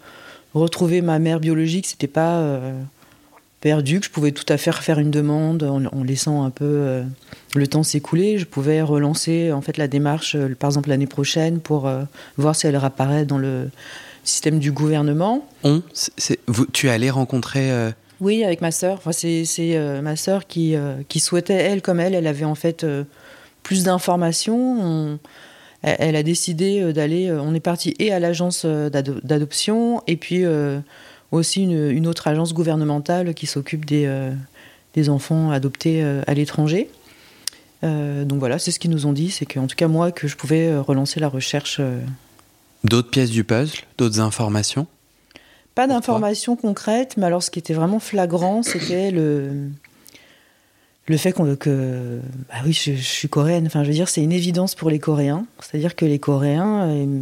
retrouver 0.54 1.02
ma 1.02 1.20
mère 1.20 1.40
biologique, 1.40 1.88
c'était 1.88 2.08
pas 2.08 2.38
euh, 2.38 2.80
perdu, 3.62 4.00
que 4.00 4.06
je 4.06 4.12
pouvais 4.12 4.32
tout 4.32 4.46
à 4.50 4.58
fait 4.58 4.72
faire 4.74 5.00
une 5.00 5.12
demande 5.12 5.64
en, 5.64 6.04
laissant 6.04 6.44
un 6.44 6.50
peu 6.50 7.02
le 7.56 7.68
temps 7.68 7.84
s'écouler. 7.84 8.38
Je 8.38 8.46
pouvais 8.46 8.82
relancer 8.82 9.52
en 9.52 9.62
fait 9.62 9.78
la 9.78 9.88
démarche, 9.88 10.36
par 10.60 10.70
exemple 10.70 10.90
l'année 10.90 11.08
prochaine, 11.08 11.60
pour 11.60 11.90
voir 12.38 12.56
si 12.56 12.68
elle 12.68 12.76
réapparaît 12.76 13.26
dans 13.26 13.38
le 13.38 13.70
système 14.26 14.60
du 14.60 14.74
gouvernement. 14.74 15.48
On, 15.64 15.82
vous, 16.48 16.66
tu 16.66 16.88
es 16.88 16.90
allé 16.90 17.10
rencontrer 17.10 17.72
Oui, 18.20 18.44
avec 18.44 18.60
ma 18.60 18.72
sœur. 18.72 18.98
Enfin, 18.98 19.14
c'est 19.14 20.02
ma 20.04 20.18
sœur 20.18 20.46
qui, 20.46 20.76
qui 21.08 21.22
souhaitait, 21.22 21.54
elle 21.54 21.82
comme 21.82 22.02
elle, 22.02 22.16
elle 22.16 22.28
avait 22.28 22.44
en 22.44 22.56
fait 22.56 22.86
plus 23.64 23.86
d'informations 23.86 25.20
elle, 25.84 26.16
a 26.16 26.24
décidé 26.24 26.82
euh, 26.82 26.94
d'aller. 26.94 27.30
Euh, 27.30 27.42
on 27.42 27.54
est 27.54 27.60
parti 27.60 27.94
et 28.00 28.12
à 28.12 28.20
l'agence 28.20 28.64
euh, 28.66 28.90
d'adoption 28.90 30.02
et 30.08 30.16
puis 30.16 30.44
aussi 31.32 31.64
une, 31.64 32.08
autre 32.08 32.28
agence 32.28 32.54
gouvernementale 32.54 33.34
qui 33.34 33.48
s'occupe 33.48 33.86
des, 33.86 34.32
des, 34.94 35.10
enfants 35.10 35.50
adoptés 35.50 36.04
à 36.04 36.34
l'étranger. 36.36 36.90
donc 37.82 38.38
voilà, 38.38 38.60
c'est 38.60 38.70
ce 38.70 38.78
qu'ils 38.80 38.92
nous 38.92 39.08
ont 39.08 39.14
dit, 39.14 39.32
c'est 39.32 39.48
qu'en 39.48 39.66
tout 39.66 39.76
cas 39.76 39.88
moi, 39.88 40.12
que 40.12 40.28
je 40.28 40.38
pouvais 40.38 40.78
relancer 40.78 41.20
la 41.20 41.28
recherche. 41.28 41.82
D'autres 42.84 43.10
pièces 43.10 43.32
du 43.32 43.44
puzzle, 43.44 43.80
d'autres 43.98 44.20
informations? 44.20 44.86
Pas 45.74 45.88
d'informations 45.88 46.56
concrètes, 46.56 47.16
mais 47.18 47.26
alors 47.26 47.42
ce 47.42 47.50
qui 47.50 47.58
était 47.58 47.74
vraiment 47.74 48.00
flagrant, 48.00 48.62
c'était 48.62 49.10
le, 49.10 49.70
le 51.08 51.18
fait 51.18 51.32
qu'on 51.34 51.56
que 51.56 52.20
bah 52.50 52.56
oui 52.66 52.74
je, 52.74 52.94
suis 52.94 53.28
coréenne 53.28 53.66
enfin 53.66 53.84
je 53.84 53.90
veux 53.90 53.94
dire 53.94 54.08
c'est 54.10 54.24
une 54.24 54.32
évidence 54.32 54.76
pour 54.76 54.90
les 54.90 55.00
Coréens 55.00 55.46
c'est-à-dire 55.60 55.96
que 55.96 56.06
les 56.06 56.20
Coréens 56.20 56.88
euh, 56.90 57.22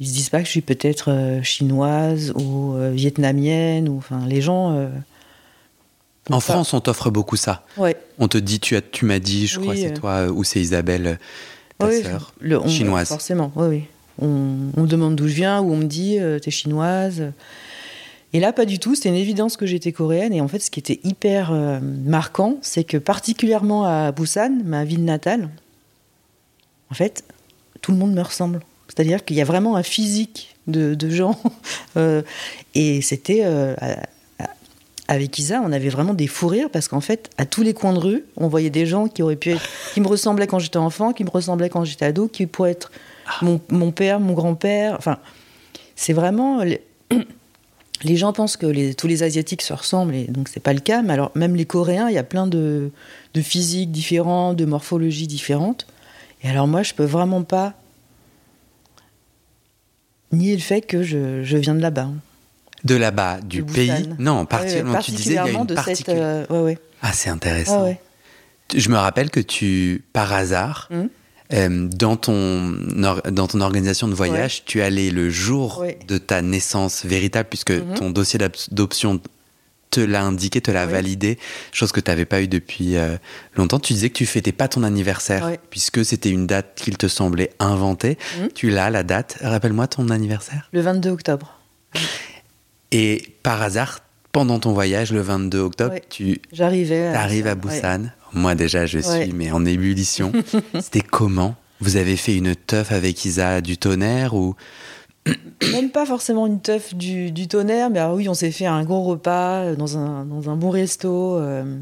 ils 0.00 0.06
se 0.08 0.12
disent 0.12 0.30
pas 0.30 0.40
que 0.40 0.46
je 0.46 0.50
suis 0.50 0.62
peut-être 0.62 1.10
euh, 1.12 1.42
chinoise 1.42 2.32
ou 2.36 2.74
euh, 2.74 2.90
vietnamienne 2.90 3.88
ou 3.88 3.98
enfin 3.98 4.26
les 4.26 4.40
gens 4.42 4.88
en 6.30 6.40
France 6.40 6.74
on 6.74 6.80
t'offre 6.80 7.10
beaucoup 7.10 7.36
ça 7.36 7.64
ouais. 7.76 7.96
on 8.18 8.26
te 8.26 8.38
dit 8.38 8.58
tu 8.58 8.74
as 8.76 8.82
tu 8.82 9.04
m'as 9.04 9.20
dit 9.20 9.46
je 9.46 9.60
crois 9.60 9.76
c'est 9.76 9.94
toi 9.94 10.26
ou 10.26 10.42
c'est 10.42 10.60
Isabelle 10.60 11.18
ta 11.78 11.88
Oui, 11.88 12.02
sœur 12.02 12.32
le- 12.40 12.60
on- 12.60 12.68
chinoise. 12.68 13.08
Forcément, 13.08 13.52
oui, 13.56 13.66
oui. 13.68 13.84
On, 14.18 14.70
on 14.76 14.82
me 14.82 14.86
demande 14.86 15.14
d'où 15.14 15.28
je 15.28 15.34
viens, 15.34 15.60
ou 15.60 15.72
on 15.72 15.76
me 15.76 15.84
dit 15.84 16.18
euh, 16.18 16.38
t'es 16.38 16.50
chinoise. 16.50 17.32
Et 18.32 18.40
là, 18.40 18.52
pas 18.52 18.64
du 18.64 18.78
tout. 18.78 18.94
C'était 18.94 19.08
une 19.08 19.14
évidence 19.14 19.56
que 19.56 19.66
j'étais 19.66 19.92
coréenne. 19.92 20.32
Et 20.32 20.40
en 20.40 20.48
fait, 20.48 20.58
ce 20.58 20.70
qui 20.70 20.80
était 20.80 21.00
hyper 21.04 21.52
euh, 21.52 21.80
marquant, 21.80 22.58
c'est 22.62 22.84
que 22.84 22.96
particulièrement 22.96 23.84
à 23.84 24.12
Busan, 24.12 24.62
ma 24.64 24.84
ville 24.84 25.04
natale, 25.04 25.48
en 26.90 26.94
fait, 26.94 27.24
tout 27.80 27.92
le 27.92 27.98
monde 27.98 28.12
me 28.12 28.22
ressemble. 28.22 28.60
C'est-à-dire 28.88 29.24
qu'il 29.24 29.36
y 29.36 29.40
a 29.40 29.44
vraiment 29.44 29.76
un 29.76 29.82
physique 29.82 30.56
de, 30.66 30.96
gens. 31.10 31.38
Euh, 31.96 32.20
et 32.74 33.00
c'était. 33.00 33.40
euh, 33.44 33.74
avec 35.08 35.38
Isa, 35.38 35.62
on 35.64 35.72
avait 35.72 35.88
vraiment 35.88 36.14
des 36.14 36.26
fous 36.26 36.48
rires 36.48 36.68
parce 36.70 36.88
qu'en 36.88 37.00
fait, 37.00 37.30
à 37.38 37.46
tous 37.46 37.62
les 37.62 37.74
coins 37.74 37.92
de 37.92 37.98
rue, 37.98 38.24
on 38.36 38.48
voyait 38.48 38.70
des 38.70 38.86
gens 38.86 39.08
qui 39.08 39.22
auraient 39.22 39.36
pu 39.36 39.50
être, 39.50 39.62
qui 39.94 40.00
me 40.00 40.08
ressemblaient 40.08 40.46
quand 40.46 40.58
j'étais 40.58 40.78
enfant, 40.78 41.12
qui 41.12 41.24
me 41.24 41.30
ressemblaient 41.30 41.70
quand 41.70 41.84
j'étais 41.84 42.06
ado, 42.06 42.28
qui 42.28 42.46
pourraient 42.46 42.72
être 42.72 42.90
mon, 43.42 43.58
père, 43.92 44.20
mon 44.20 44.34
grand-père. 44.34 44.96
Enfin, 44.98 45.18
c'est 45.94 46.12
vraiment. 46.12 46.62
Les 48.02 48.16
gens 48.16 48.32
pensent 48.32 48.56
que 48.56 48.66
les- 48.66 48.94
tous 48.94 49.06
les 49.06 49.22
Asiatiques 49.22 49.62
se 49.62 49.72
ressemblent, 49.72 50.14
et 50.14 50.24
donc 50.24 50.48
c'est 50.48 50.60
pas 50.60 50.72
le 50.72 50.80
cas. 50.80 51.02
Mais 51.02 51.12
alors, 51.14 51.30
même 51.34 51.56
les 51.56 51.64
Coréens, 51.66 52.08
il 52.08 52.14
y 52.14 52.18
a 52.18 52.22
plein 52.24 52.46
de, 52.46 52.90
de 53.34 53.40
physiques 53.40 53.90
différents, 53.90 54.54
de 54.54 54.64
morphologies 54.64 55.26
différentes. 55.26 55.86
Et 56.42 56.48
alors, 56.48 56.66
moi, 56.68 56.82
je 56.82 56.94
peux 56.94 57.04
vraiment 57.04 57.42
pas 57.42 57.74
nier 60.32 60.54
le 60.56 60.62
fait 60.62 60.82
que 60.82 61.02
je, 61.02 61.42
je 61.42 61.56
viens 61.56 61.74
de 61.74 61.80
là-bas. 61.80 62.08
De 62.84 62.94
là-bas, 62.94 63.40
du 63.40 63.62
pays? 63.64 64.08
Non, 64.18 64.40
Ouais, 64.40 64.46
particulièrement, 64.46 65.00
tu 65.00 65.10
disais 65.12 65.30
il 65.30 65.34
y 65.34 65.38
a 65.38 65.42
particulièrement 65.42 65.60
une 65.60 65.66
de 65.66 65.74
partie. 65.74 65.96
cette. 65.96 66.08
euh, 66.10 66.46
ouais, 66.50 66.60
ouais. 66.60 66.78
Ah, 67.02 67.12
c'est 67.12 67.30
intéressant. 67.30 67.82
Ouais, 67.84 67.90
ouais. 67.90 68.00
Je 68.78 68.88
me 68.90 68.96
rappelle 68.96 69.30
que 69.30 69.40
tu, 69.40 70.04
par 70.12 70.32
hasard, 70.32 70.88
Mhm. 70.90 71.08
Euh, 71.52 71.88
dans, 71.88 72.16
ton, 72.16 72.70
dans 73.30 73.46
ton 73.46 73.60
organisation 73.60 74.08
de 74.08 74.14
voyage, 74.14 74.64
tu 74.64 74.82
allais 74.82 75.10
le 75.10 75.30
jour 75.30 75.78
Ouais. 75.78 75.98
de 76.08 76.18
ta 76.18 76.42
naissance 76.42 77.04
véritable, 77.04 77.48
puisque 77.48 77.70
Mhm. 77.70 77.94
ton 77.94 78.10
dossier 78.10 78.38
d'option 78.70 79.20
te 79.90 80.00
l'a 80.00 80.22
indiqué, 80.24 80.60
te 80.60 80.70
l'a 80.72 80.84
validé, 80.84 81.38
chose 81.72 81.92
que 81.92 82.00
tu 82.00 82.10
n'avais 82.10 82.24
pas 82.24 82.42
eu 82.42 82.48
depuis 82.48 82.96
euh, 82.96 83.16
longtemps. 83.54 83.78
Tu 83.78 83.92
disais 83.92 84.10
que 84.10 84.18
tu 84.18 84.26
fêtais 84.26 84.52
pas 84.52 84.66
ton 84.68 84.82
anniversaire, 84.82 85.52
puisque 85.70 86.04
c'était 86.04 86.30
une 86.30 86.46
date 86.46 86.72
qu'il 86.76 86.96
te 86.98 87.06
semblait 87.08 87.50
inventée. 87.60 88.18
Mhm. 88.40 88.48
Tu 88.54 88.70
l'as, 88.70 88.90
la 88.90 89.04
date. 89.04 89.38
Rappelle-moi 89.40 89.86
ton 89.86 90.10
anniversaire. 90.10 90.68
Le 90.72 90.80
22 90.80 91.10
octobre. 91.10 91.60
Et 92.92 93.34
par 93.42 93.62
hasard, 93.62 94.00
pendant 94.36 94.58
ton 94.58 94.74
voyage, 94.74 95.12
le 95.14 95.22
22 95.22 95.60
octobre, 95.60 95.94
Ouais. 95.94 96.02
tu 96.10 96.42
J'arrivais. 96.52 97.06
arrives 97.06 97.46
à 97.46 97.54
Ouais. 97.54 97.56
Busan. 97.56 98.10
Moi 98.34 98.54
déjà, 98.54 98.84
je 98.84 98.98
suis 98.98 99.32
mais 99.32 99.50
en 99.50 99.64
ébullition. 99.64 100.30
C'était 100.78 101.00
comment 101.00 101.54
Vous 101.80 101.96
avez 101.96 102.16
fait 102.18 102.36
une 102.36 102.54
teuf 102.54 102.92
avec 102.92 103.24
Isa 103.24 103.62
du 103.62 103.78
tonnerre 103.78 104.34
ou 104.34 104.54
Même 105.72 105.88
pas 105.90 106.04
forcément 106.04 106.46
une 106.46 106.60
teuf 106.60 106.94
du, 106.94 107.30
du 107.30 107.48
tonnerre, 107.48 107.88
mais 107.88 107.98
alors 107.98 108.14
oui, 108.16 108.28
on 108.28 108.34
s'est 108.34 108.50
fait 108.50 108.66
un 108.66 108.84
gros 108.84 109.04
repas 109.04 109.72
dans 109.74 109.96
un, 109.96 110.26
dans 110.26 110.50
un 110.50 110.56
bon 110.56 110.68
resto. 110.68 111.36
euh. 111.38 111.78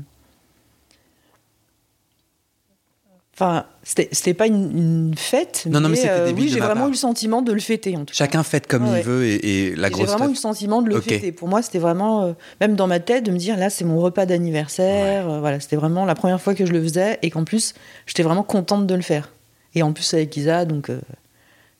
Enfin, 3.34 3.66
c'était 3.84 4.34
pas 4.34 4.46
une, 4.46 4.76
une 5.10 5.14
fête. 5.16 5.66
Non, 5.68 5.80
non, 5.80 5.88
mais 5.90 5.96
c'était 5.96 6.08
euh, 6.10 6.26
débile 6.26 6.44
Oui, 6.44 6.50
j'ai 6.50 6.58
vraiment 6.60 6.74
part. 6.82 6.88
eu 6.88 6.92
le 6.92 6.96
sentiment 6.96 7.42
de 7.42 7.52
le 7.52 7.60
fêter, 7.60 7.94
en 7.96 8.00
tout 8.00 8.06
cas. 8.06 8.12
chacun 8.14 8.42
fête 8.42 8.66
comme 8.66 8.88
Ouais. 8.88 9.00
il 9.00 9.04
veut 9.04 9.24
et, 9.26 9.68
et 9.68 9.74
la 9.76 9.88
Et 9.88 9.90
J'ai 9.90 9.94
grosse 9.96 10.08
vraiment 10.08 10.26
eu 10.26 10.30
le 10.30 10.34
sentiment 10.34 10.80
de 10.82 10.88
le 10.88 11.00
fêter. 11.00 11.32
Pour 11.32 11.48
moi, 11.48 11.60
c'était 11.62 11.78
vraiment, 11.78 12.24
euh, 12.24 12.32
même 12.60 12.76
dans 12.76 12.86
ma 12.86 12.98
tête, 13.00 13.24
de 13.24 13.30
me 13.30 13.36
dire 13.38 13.56
là, 13.58 13.68
c'est 13.70 13.84
mon 13.84 14.00
repas 14.00 14.24
d'anniversaire. 14.26 15.28
euh, 15.28 15.40
voilà, 15.40 15.60
c'était 15.60 15.76
vraiment 15.76 16.04
la 16.06 16.14
première 16.14 16.40
fois 16.40 16.54
que 16.54 16.64
je 16.66 16.72
le 16.72 16.82
faisais 16.82 17.18
et 17.22 17.30
qu'en 17.30 17.44
plus, 17.44 17.74
j'étais 18.06 18.22
vraiment 18.22 18.42
contente 18.42 18.86
de 18.86 18.94
le 18.94 19.02
faire. 19.02 19.30
Et 19.74 19.82
en 19.82 19.92
plus 19.92 20.14
avec 20.14 20.36
Isa, 20.36 20.64
donc 20.64 20.86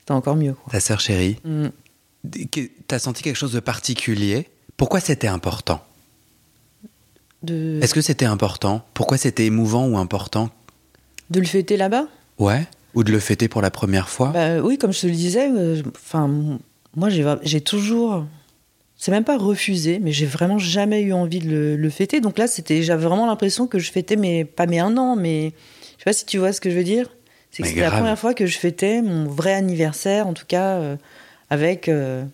c'était 0.01 0.13
encore 0.13 0.37
mieux. 0.37 0.53
Quoi. 0.55 0.73
Ta 0.73 0.81
sœur 0.81 1.01
chérie, 1.01 1.37
Mm. 1.45 1.69
t'as 2.87 2.99
senti 2.99 3.23
quelque 3.23 3.37
chose 3.37 3.53
de 3.53 3.61
particulier? 3.61 4.49
Pourquoi 4.77 5.01
c'était 5.01 5.29
important? 5.29 5.81
De, 7.43 7.79
Est-ce 7.83 7.95
que 7.95 8.01
c'était 8.01 8.25
important? 8.25 8.83
Pourquoi 8.95 9.17
c'était 9.19 9.45
émouvant 9.47 9.87
ou 9.87 9.99
important 9.99 10.51
de 11.31 11.41
le 11.41 11.47
fêter 11.47 11.77
là-bas 11.77 12.07
Ouais 12.39 12.67
Ou 12.95 13.03
de 13.05 13.13
le 13.13 13.19
fêter 13.21 13.49
pour 13.49 13.63
la 13.63 13.71
première 13.71 14.09
fois 14.09 14.29
Bah, 14.29 14.61
oui, 14.61 14.79
comme 14.79 14.93
je 14.93 15.01
te 15.03 15.07
le 15.07 15.13
disais, 15.13 15.51
euh, 15.51 15.83
enfin, 15.97 16.29
moi 16.97 17.09
j'ai 17.43 17.61
toujours, 17.61 18.25
c'est 18.97 19.11
même 19.11 19.25
pas 19.25 19.37
refusé, 19.39 19.99
mais 20.01 20.13
j'ai 20.13 20.27
vraiment 20.27 20.59
jamais 20.59 21.03
eu 21.03 21.13
envie 21.13 21.39
de 21.41 21.49
le, 21.49 21.77
le 21.77 21.91
fêter. 21.91 22.21
Donc 22.21 22.39
là, 22.39 22.47
c'était, 22.47 22.83
j'avais 22.83 23.05
vraiment 23.07 23.27
l'impression 23.27 23.67
que 23.67 23.79
je 23.79 23.91
fêtais 23.91 24.17
mes, 24.17 24.45
pas 24.45 24.67
mes 24.67 24.79
un 24.81 24.97
an, 24.97 25.17
mais 25.17 25.53
je 25.99 26.03
sais 26.03 26.05
pas 26.05 26.13
si 26.13 26.27
tu 26.27 26.39
vois 26.39 26.53
ce 26.53 26.61
que 26.61 26.71
je 26.71 26.77
veux 26.77 26.85
dire. 26.85 27.09
C'est 27.51 27.63
que 27.63 27.69
Mais 27.69 27.69
c'était 27.69 27.81
la 27.83 27.91
première 27.91 28.19
fois 28.19 28.35
que 28.35 28.47
je 28.47 28.59
fêtais 28.59 29.01
mon 29.03 29.27
vrai 29.27 29.55
anniversaire, 29.55 30.27
en 30.27 30.33
tout 30.35 30.47
cas 30.47 30.77
euh, 30.79 30.97
avec. 31.51 31.89
euh, 31.89 32.25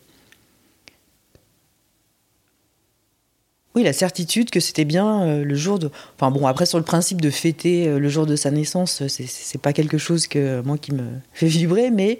Oui, 3.77 3.85
la 3.85 3.93
certitude 3.93 4.51
que 4.51 4.59
c'était 4.59 4.85
bien 4.85 5.23
euh, 5.23 5.45
le 5.45 5.55
jour 5.55 5.79
de. 5.79 5.91
Enfin 6.17 6.31
bon, 6.33 6.47
après 6.47 6.67
sur 6.67 6.79
le 6.79 6.85
principe 6.85 7.21
de 7.21 7.31
fêter 7.31 7.87
euh, 7.87 7.99
le 8.01 8.09
jour 8.09 8.27
de 8.27 8.35
sa 8.35 8.51
naissance, 8.51 9.03
euh, 9.03 9.09
c'est- 9.09 9.59
pas 9.59 9.73
quelque 9.73 9.97
chose 9.99 10.27
que 10.27 10.61
moi 10.63 10.77
qui 10.77 10.93
me 10.93 11.05
fait 11.33 11.47
vibrer, 11.47 11.91
mais 11.91 12.19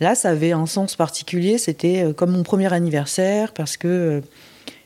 là, 0.00 0.14
ça 0.14 0.30
avait 0.30 0.52
un 0.52 0.64
sens 0.66 0.96
particulier. 0.96 1.58
C'était 1.58 2.04
comme 2.16 2.30
mon 2.30 2.42
premier 2.44 2.72
anniversaire 2.72 3.52
parce 3.52 3.76
que 3.76 4.22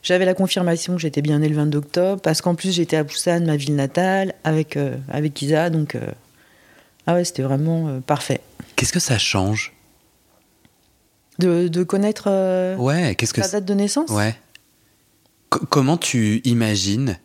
j'avais 0.03 0.25
la 0.25 0.33
confirmation 0.33 0.95
que 0.95 1.01
j'étais 1.01 1.21
bien 1.21 1.39
née 1.39 1.47
le 1.47 1.55
22 1.55 1.77
octobre, 1.77 2.21
parce 2.21 2.41
qu'en 2.41 2.55
plus 2.55 2.73
j'étais 2.73 2.97
à 2.97 3.03
Busan, 3.03 3.45
ma 3.45 3.55
ville 3.55 3.75
natale, 3.75 4.33
avec 4.43 4.75
euh, 4.75 4.97
avec 5.09 5.41
Isa, 5.41 5.69
donc 5.69 5.95
euh, 5.95 6.01
ah 7.07 7.13
ouais, 7.13 7.23
c'était 7.23 7.43
vraiment 7.43 7.87
euh, 7.87 7.99
parfait. 8.01 8.41
Qu'est-ce 8.75 8.91
que 8.93 8.99
ça 8.99 9.17
change? 9.17 9.73
De, 11.39 11.67
de 11.69 11.83
connaître 11.83 12.75
Ouais, 12.77 13.15
qu'est-ce 13.15 13.33
que 13.33 13.41
date 13.49 13.65
de 13.65 13.73
naissance? 13.73 14.09
Ouais. 14.11 14.35
Co- 15.51 15.65
comment 15.69 15.97
tu 15.97 16.41
imagines 16.45 17.19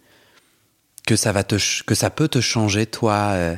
que 1.07 1.15
ça 1.17 1.31
va 1.33 1.45
te 1.45 1.55
que 1.85 1.95
ça 1.95 2.11
peut 2.11 2.27
te 2.29 2.41
changer 2.41 2.85
toi 2.85 3.31
euh, 3.35 3.55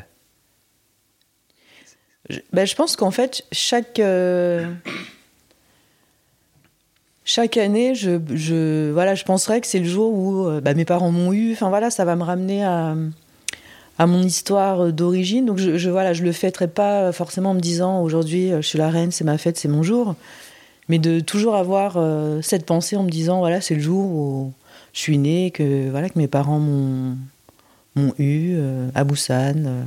Je, 2.29 2.39
ben, 2.53 2.67
je 2.67 2.75
pense 2.75 2.95
qu'en 2.95 3.11
fait, 3.11 3.43
chaque, 3.53 3.99
euh, 4.01 4.71
chaque 7.25 7.57
année, 7.57 7.95
je, 7.95 8.21
je, 8.35 8.91
voilà, 8.93 9.15
je 9.15 9.25
penserais 9.25 9.63
que 9.63 9.67
c'est 9.67 9.79
le 9.79 9.89
jour 9.89 10.13
où 10.13 10.47
euh, 10.47 10.61
bah, 10.61 10.75
mes 10.75 10.85
parents 10.85 11.11
m'ont 11.11 11.33
eu. 11.33 11.53
Enfin 11.55 11.71
voilà, 11.71 11.91
ça 11.91 12.05
va 12.05 12.17
me 12.17 12.23
ramener 12.23 12.63
à, 12.65 12.95
à 13.99 14.07
mon 14.07 14.23
histoire 14.23 14.93
d'origine. 14.93 15.47
Donc 15.47 15.57
je, 15.57 15.79
je, 15.79 15.89
voilà, 15.89 16.13
je 16.13 16.23
le 16.23 16.33
fêterai 16.33 16.69
pas 16.69 17.13
forcément 17.13 17.53
en 17.53 17.55
me 17.55 17.61
disant 17.61 18.03
aujourd'hui 18.03 18.51
je 18.51 18.61
suis 18.61 18.79
la 18.79 18.91
reine, 18.91 19.11
c'est 19.11 19.25
ma 19.25 19.39
fête, 19.39 19.57
c'est 19.57 19.69
mon 19.69 19.83
jour. 19.83 20.15
Mais 20.89 20.99
de 20.99 21.21
toujours 21.21 21.55
avoir 21.57 21.95
euh, 21.97 22.41
cette 22.43 22.65
pensée 22.67 22.97
en 22.97 23.03
me 23.03 23.11
disant 23.11 23.39
voilà, 23.41 23.61
c'est 23.61 23.75
le 23.75 23.81
jour 23.81 24.05
où 24.07 24.53
je 24.93 25.01
suis 25.01 25.19
née, 25.19 25.51
que, 25.51 25.91
voilà, 25.91 26.09
que 26.09 26.19
mes 26.19 26.29
parents 26.29 26.59
m'ont 26.61 27.17
m'ont 27.97 28.15
eu 28.19 28.55
euh, 28.57 28.89
à 28.95 29.05
Busan. 29.05 29.65
euh. 29.67 29.83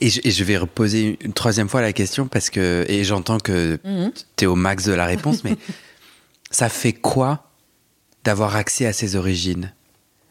et, 0.00 0.08
je, 0.10 0.20
et 0.24 0.30
je 0.30 0.44
vais 0.44 0.56
reposer 0.56 1.18
une 1.24 1.32
troisième 1.32 1.68
fois 1.68 1.80
la 1.80 1.92
question 1.92 2.28
parce 2.28 2.50
que 2.50 2.84
et 2.88 3.04
j'entends 3.04 3.38
que 3.38 3.78
Mhm. 3.84 4.12
tu 4.36 4.44
es 4.44 4.46
au 4.46 4.54
max 4.54 4.84
de 4.84 4.92
la 4.92 5.06
réponse 5.06 5.42
mais 5.44 5.56
ça 6.50 6.68
fait 6.68 6.92
quoi 6.92 7.50
d'avoir 8.24 8.54
accès 8.56 8.86
à 8.86 8.92
ses 8.92 9.16
origines? 9.16 9.72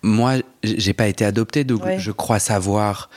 Moi, 0.04 0.38
j'ai 0.64 0.94
pas 0.94 1.08
été 1.08 1.26
adopté 1.26 1.64
donc 1.64 1.84
Ouais. 1.86 2.00
je 2.00 2.12
crois 2.12 2.40
savoir 2.40 3.10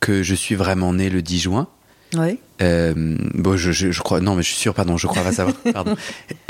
que 0.00 0.22
je 0.22 0.34
suis 0.34 0.54
vraiment 0.54 0.92
né 0.92 1.08
le 1.08 1.22
10 1.22 1.38
juin. 1.40 1.68
Ouais. 2.14 2.38
Euh, 2.62 2.94
bon, 3.34 3.56
je, 3.56 3.72
je- 3.72 3.90
je 3.90 4.00
crois, 4.02 4.20
non, 4.20 4.36
mais 4.36 4.42
je 4.42 4.48
suis 4.48 4.56
sûr, 4.58 4.74
pardon, 4.74 4.96
je 4.96 5.06
crois 5.06 5.22
pas 5.22 5.32
savoir. 5.32 5.56
Pardon. 5.72 5.96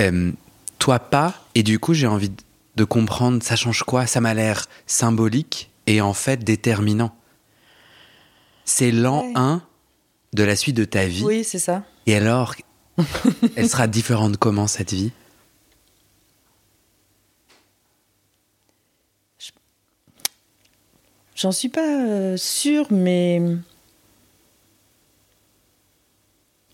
Euh, 0.00 0.30
toi 0.78 0.98
pas, 0.98 1.34
et 1.54 1.62
du 1.62 1.78
coup, 1.78 1.94
j'ai 1.94 2.06
envie 2.06 2.28
de- 2.28 2.42
de 2.76 2.84
comprendre, 2.84 3.42
ça 3.42 3.56
change 3.56 3.82
quoi? 3.82 4.06
Ça 4.06 4.20
m'a 4.20 4.34
l'air 4.34 4.66
symbolique 4.86 5.70
et 5.86 6.00
en 6.00 6.12
fait 6.12 6.44
déterminant. 6.44 7.16
C'est 8.64 8.90
l'an 8.92 9.22
Ouais. 9.24 9.32
1 9.34 9.62
de 10.34 10.42
la 10.44 10.56
suite 10.56 10.76
de 10.76 10.84
ta 10.84 11.06
vie. 11.06 11.24
Oui, 11.24 11.42
c'est 11.44 11.58
ça. 11.58 11.84
Et 12.06 12.14
alors, 12.16 12.54
elle 13.56 13.68
sera 13.68 13.86
différente 13.86 14.36
comment 14.36 14.66
cette 14.66 14.92
vie? 14.92 15.12
J'en 21.34 21.52
suis 21.52 21.68
pas 21.68 21.86
euh, 21.86 22.36
sûre, 22.36 22.86
mais. 22.90 23.42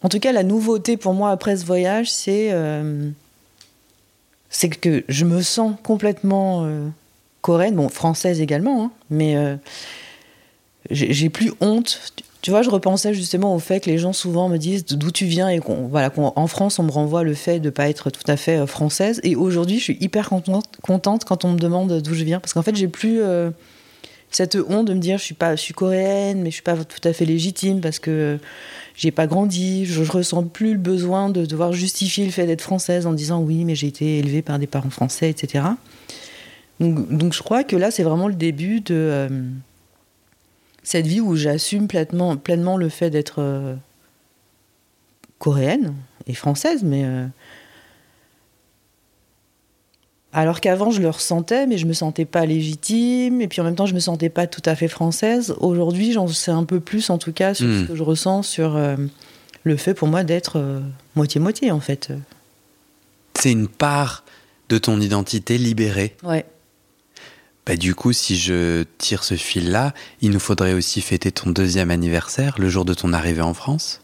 En 0.02 0.08
tout 0.08 0.18
cas, 0.18 0.32
la 0.32 0.42
nouveauté 0.42 0.96
pour 0.96 1.14
moi 1.14 1.30
après 1.30 1.56
ce 1.56 1.64
voyage, 1.64 2.10
c'est. 2.10 2.48
euh, 2.52 3.10
que 4.80 5.04
je 5.08 5.24
me 5.24 5.42
sens 5.42 5.74
complètement 5.82 6.64
euh, 6.64 6.88
coréenne, 7.40 7.76
bon, 7.76 7.88
française 7.88 8.40
également, 8.40 8.84
hein, 8.84 8.90
mais 9.10 9.36
euh, 9.36 9.56
j'ai 10.90 11.30
plus 11.30 11.52
honte. 11.60 12.12
Tu 12.42 12.50
vois, 12.50 12.62
je 12.62 12.70
repensais 12.70 13.14
justement 13.14 13.54
au 13.54 13.60
fait 13.60 13.78
que 13.80 13.88
les 13.88 13.98
gens 13.98 14.12
souvent 14.12 14.48
me 14.48 14.56
disent 14.56 14.84
d'où 14.84 15.12
tu 15.12 15.26
viens 15.26 15.48
et 15.48 15.60
qu'on 15.60 15.88
France 16.48 16.80
on 16.80 16.82
me 16.82 16.90
renvoie 16.90 17.22
le 17.22 17.34
fait 17.34 17.60
de 17.60 17.70
pas 17.70 17.88
être 17.88 18.10
tout 18.10 18.28
à 18.28 18.36
fait 18.36 18.66
française. 18.66 19.20
Et 19.22 19.36
aujourd'hui, 19.36 19.78
je 19.78 19.84
suis 19.84 19.98
hyper 20.00 20.28
contente, 20.28 21.24
quand 21.24 21.44
on 21.44 21.52
me 21.52 21.58
demande 21.58 22.00
d'où 22.02 22.14
je 22.14 22.24
viens 22.24 22.40
parce 22.40 22.52
qu'en 22.52 22.62
fait, 22.62 22.74
j'ai 22.74 22.88
plus 22.88 23.22
cette 24.32 24.56
honte 24.56 24.86
de 24.86 24.94
me 24.94 24.98
dire 24.98 25.18
je 25.18 25.24
suis 25.24 25.34
pas, 25.34 25.56
suis 25.56 25.74
coréenne, 25.74 26.42
mais 26.42 26.50
je 26.50 26.54
suis 26.54 26.62
pas 26.62 26.76
tout 26.76 27.06
à 27.06 27.12
fait 27.12 27.24
légitime 27.24 27.80
parce 27.80 27.98
que 27.98 28.38
j'ai 28.96 29.10
pas 29.10 29.26
grandi, 29.26 29.86
je, 29.86 30.04
je, 30.04 30.12
ressens 30.12 30.44
plus 30.44 30.72
le 30.72 30.78
besoin 30.78 31.30
de 31.30 31.46
devoir 31.46 31.72
justifier 31.72 32.24
le 32.24 32.30
fait 32.30 32.46
d'être 32.46 32.60
française 32.60 33.06
en 33.06 33.12
disant 33.12 33.40
oui, 33.40 33.64
mais 33.64 33.74
j'ai 33.74 33.86
été 33.86 34.18
élevée 34.18 34.42
par 34.42 34.58
des 34.58 34.66
parents 34.66 34.90
français, 34.90 35.30
etc. 35.30 35.64
Donc, 36.80 37.08
donc 37.10 37.32
je 37.32 37.42
crois 37.42 37.64
que 37.64 37.76
là, 37.76 37.90
c'est 37.90 38.02
vraiment 38.02 38.28
le 38.28 38.34
début 38.34 38.80
de 38.80 38.94
euh, 38.94 39.28
cette 40.82 41.06
vie 41.06 41.20
où 41.20 41.36
j'assume 41.36 41.86
pleinement, 41.86 42.36
pleinement 42.36 42.76
le 42.76 42.88
fait 42.88 43.10
d'être 43.10 43.36
euh, 43.38 43.74
coréenne 45.38 45.94
et 46.26 46.34
française, 46.34 46.82
mais 46.82 47.04
euh, 47.04 47.26
alors 50.32 50.60
qu'avant 50.60 50.90
je 50.90 51.02
le 51.02 51.10
ressentais, 51.10 51.66
mais 51.66 51.78
je 51.78 51.86
me 51.86 51.92
sentais 51.92 52.24
pas 52.24 52.46
légitime, 52.46 53.40
et 53.40 53.48
puis 53.48 53.60
en 53.60 53.64
même 53.64 53.74
temps 53.74 53.86
je 53.86 53.94
me 53.94 54.00
sentais 54.00 54.30
pas 54.30 54.46
tout 54.46 54.62
à 54.64 54.74
fait 54.74 54.88
française. 54.88 55.54
Aujourd'hui, 55.60 56.12
j'en 56.12 56.26
sais 56.26 56.50
un 56.50 56.64
peu 56.64 56.80
plus, 56.80 57.10
en 57.10 57.18
tout 57.18 57.32
cas, 57.32 57.54
sur 57.54 57.66
ce 57.66 57.84
que 57.84 57.94
je 57.94 58.02
ressens 58.02 58.42
sur 58.42 58.76
euh, 58.76 58.96
le 59.64 59.76
fait 59.76 59.94
pour 59.94 60.08
moi 60.08 60.24
d'être 60.24 60.58
euh, 60.58 60.80
moitié-moitié, 61.16 61.70
en 61.70 61.80
fait. 61.80 62.12
C'est 63.34 63.52
une 63.52 63.68
part 63.68 64.24
de 64.68 64.78
ton 64.78 65.00
identité 65.00 65.58
libérée. 65.58 66.16
Ouais. 66.22 66.46
Bah, 67.66 67.76
du 67.76 67.94
coup, 67.94 68.12
si 68.12 68.36
je 68.36 68.84
tire 68.98 69.24
ce 69.24 69.34
fil-là, 69.34 69.92
il 70.20 70.30
nous 70.30 70.40
faudrait 70.40 70.72
aussi 70.72 71.00
fêter 71.00 71.30
ton 71.30 71.50
deuxième 71.50 71.90
anniversaire, 71.90 72.56
le 72.58 72.68
jour 72.68 72.84
de 72.84 72.94
ton 72.94 73.12
arrivée 73.12 73.42
en 73.42 73.54
France. 73.54 74.00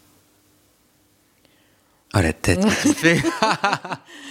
Oh, 2.15 2.21
la 2.21 2.33
tête 2.33 2.61
que 2.61 2.89
tu 2.89 2.95
fais 2.95 3.23
Hmm, 3.23 3.95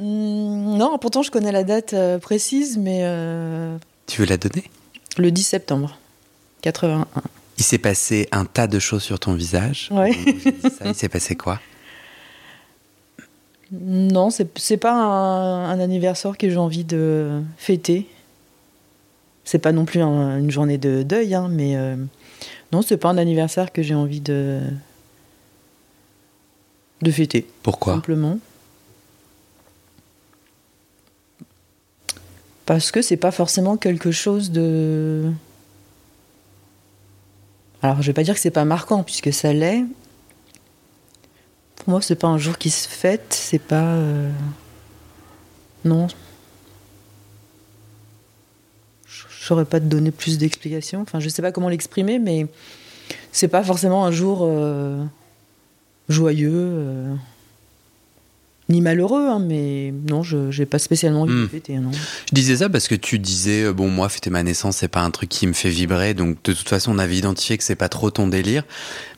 non, 0.00 0.96
pourtant 0.98 1.22
je 1.22 1.30
connais 1.30 1.52
la 1.52 1.64
date 1.64 1.92
euh, 1.94 2.18
précise, 2.18 2.78
mais 2.78 3.00
euh, 3.02 3.76
Tu 4.06 4.20
veux 4.22 4.26
la 4.26 4.36
donner? 4.36 4.64
le 5.18 5.30
10 5.30 5.42
septembre 5.42 5.98
81. 6.62 7.06
Il 7.58 7.64
s'est 7.64 7.78
passé 7.78 8.28
un 8.32 8.44
tas 8.46 8.66
de 8.66 8.78
choses 8.78 9.02
sur 9.02 9.18
ton 9.18 9.34
visage. 9.34 9.88
Ouais. 9.90 10.12
Ça, 10.62 10.86
il 10.86 10.94
s'est 10.94 11.08
passé 11.10 11.36
quoi? 11.36 11.60
Non, 13.72 14.30
c'est 14.30 14.48
c'est 14.58 14.76
pas 14.78 14.92
un, 14.92 15.68
un 15.70 15.78
anniversaire 15.80 16.36
que 16.38 16.48
j'ai 16.48 16.56
envie 16.56 16.84
de 16.84 17.40
fêter. 17.56 18.08
C'est 19.44 19.58
pas 19.58 19.72
non 19.72 19.84
plus 19.84 20.00
un- 20.00 20.38
une 20.38 20.50
journée 20.50 20.78
de 20.78 21.02
deuil, 21.02 21.34
hein, 21.34 21.48
mais 21.50 21.76
euh, 21.76 21.96
non, 22.72 22.82
c'est 22.82 22.96
pas 22.96 23.08
un 23.10 23.18
anniversaire 23.18 23.72
que 23.72 23.82
j'ai 23.82 23.94
envie 23.94 24.20
de 24.20 24.60
de 27.02 27.10
fêter, 27.10 27.46
Pourquoi? 27.62 27.94
Simplement. 27.94 28.38
Parce 32.70 32.92
que 32.92 33.02
c'est 33.02 33.16
pas 33.16 33.32
forcément 33.32 33.76
quelque 33.76 34.12
chose 34.12 34.52
de. 34.52 35.32
Alors, 37.82 38.00
je 38.00 38.06
vais 38.06 38.12
pas 38.12 38.22
dire 38.22 38.34
que 38.34 38.38
c'est 38.38 38.52
pas 38.52 38.64
marquant, 38.64 39.02
puisque 39.02 39.32
ça 39.32 39.52
l'est. 39.52 39.82
Pour 41.74 41.88
moi, 41.90 42.00
c'est 42.00 42.14
pas 42.14 42.28
un 42.28 42.38
jour 42.38 42.58
qui 42.58 42.70
se 42.70 42.86
fête, 42.86 43.26
c'est 43.30 43.58
pas. 43.58 43.94
euh, 43.94 44.30
Non. 45.84 46.06
Je 49.04 49.24
saurais 49.44 49.64
pas 49.64 49.80
te 49.80 49.86
donner 49.86 50.12
plus 50.12 50.38
d'explications. 50.38 51.02
Enfin, 51.02 51.18
je 51.18 51.28
sais 51.28 51.42
pas 51.42 51.50
comment 51.50 51.70
l'exprimer, 51.70 52.20
mais 52.20 52.46
c'est 53.32 53.48
pas 53.48 53.64
forcément 53.64 54.04
un 54.06 54.12
jour 54.12 54.42
euh, 54.44 55.02
joyeux. 56.08 56.52
euh, 56.54 57.14
Ni 58.70 58.80
malheureux, 58.80 59.26
hein, 59.28 59.40
mais 59.40 59.92
non, 60.08 60.22
je 60.22 60.50
j'ai 60.50 60.64
pas 60.64 60.78
spécialement 60.78 61.22
envie 61.22 61.32
de 61.34 61.44
Hmm. 61.44 61.48
fêter. 61.48 61.74
Non. 61.78 61.90
Je 61.92 62.34
disais 62.34 62.56
ça 62.58 62.68
parce 62.68 62.86
que 62.88 62.94
tu 62.94 63.18
disais, 63.18 63.64
euh, 63.64 63.72
bon, 63.72 63.88
moi, 63.88 64.08
fêter 64.08 64.30
ma 64.30 64.42
naissance, 64.42 64.76
c'est 64.78 64.88
pas 64.88 65.00
un 65.00 65.10
truc 65.10 65.28
qui 65.28 65.46
me 65.46 65.52
fait 65.52 65.70
vibrer, 65.70 66.14
donc 66.14 66.38
de 66.44 66.52
toute 66.52 66.68
façon, 66.68 66.92
on 66.94 66.98
avait 66.98 67.16
identifié 67.16 67.58
que 67.58 67.64
c'est 67.64 67.74
pas 67.74 67.88
trop 67.88 68.10
ton 68.10 68.28
délire, 68.28 68.62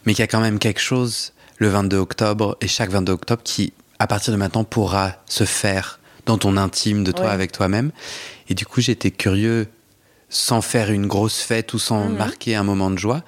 mais 0.07 0.15
qu'il 0.15 0.23
y 0.23 0.25
a 0.25 0.27
quand 0.29 0.41
même 0.41 0.59
quelque 0.59 0.81
chose 0.81 1.33
le 1.59 1.69
22 1.69 1.99
octobre 1.99 2.57
et 2.61 2.67
chaque 2.69 2.91
22 2.91 3.12
octobre 3.12 3.43
qui, 3.45 3.73
à 3.99 4.07
partir 4.07 4.33
de 4.33 4.38
maintenant, 4.38 4.65
pourra 4.65 5.23
se 5.27 5.45
faire 5.45 6.01
dans 6.27 6.38
ton 6.38 6.57
intime 6.57 7.05
de 7.05 7.12
toi 7.12 7.27
Ouais. 7.27 7.33
avec 7.33 7.53
toi-même. 7.53 7.91
Et 8.49 8.55
du 8.55 8.65
coup, 8.65 8.81
j'étais 8.81 9.11
curieux, 9.11 9.67
sans 10.35 10.62
faire 10.62 10.90
une 10.90 11.07
grosse 11.07 11.40
fête 11.42 11.75
ou 11.75 11.79
sans 11.79 12.07
Mhm. 12.09 12.16
marquer 12.16 12.55
un 12.55 12.62
moment 12.64 12.90
de 12.90 12.97
joie, 12.99 13.23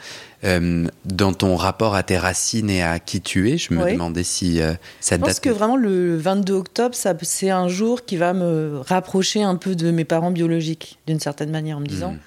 euh, 0.44 0.86
dans 1.04 1.34
ton 1.34 1.54
rapport 1.54 1.94
à 1.94 2.02
tes 2.02 2.16
racines 2.16 2.70
et 2.70 2.82
à 2.82 2.98
qui 2.98 3.20
tu 3.20 3.50
es. 3.50 3.58
Je 3.58 3.74
me 3.74 3.92
demandais 3.92 4.24
si 4.24 4.60
euh, 4.62 4.72
ça 5.00 5.16
Je 5.16 5.20
pense 5.20 5.28
date. 5.28 5.40
que 5.40 5.50
vraiment 5.50 5.76
le 5.76 6.16
22 6.16 6.54
octobre, 6.54 6.94
c'est 7.22 7.50
un 7.50 7.68
jour 7.68 8.04
qui 8.06 8.16
va 8.16 8.32
me 8.32 8.80
rapprocher 8.86 9.42
un 9.42 9.56
peu 9.56 9.74
de 9.76 9.90
mes 9.90 10.04
parents 10.06 10.30
biologiques, 10.30 10.98
d'une 11.06 11.20
certaine 11.20 11.50
manière, 11.50 11.76
en 11.76 11.80
me 11.80 11.86
disant, 11.86 12.12
Hmm. 12.12 12.18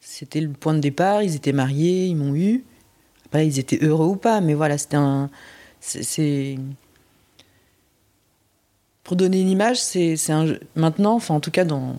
c'était 0.00 0.40
le 0.40 0.48
point 0.50 0.74
de 0.74 0.80
départ, 0.80 1.22
ils 1.22 1.36
étaient 1.36 1.52
mariés, 1.52 2.06
ils 2.06 2.16
m'ont 2.16 2.34
eu. 2.34 2.64
Après, 3.26 3.46
ils 3.46 3.58
étaient 3.60 3.78
heureux 3.84 4.06
ou 4.08 4.16
pas, 4.16 4.40
mais 4.40 4.54
voilà, 4.54 4.78
c'était 4.78 4.96
un. 4.96 5.30
c'est-. 5.80 6.58
Pour 9.04 9.16
donner 9.16 9.40
une 9.40 9.48
image, 9.50 9.80
c'est 9.82 10.16
c'est 10.16 10.32
un. 10.32 10.46
Maintenant, 10.76 11.14
enfin, 11.14 11.34
en 11.34 11.40
tout 11.40 11.50
cas, 11.50 11.64
dans, 11.64 11.96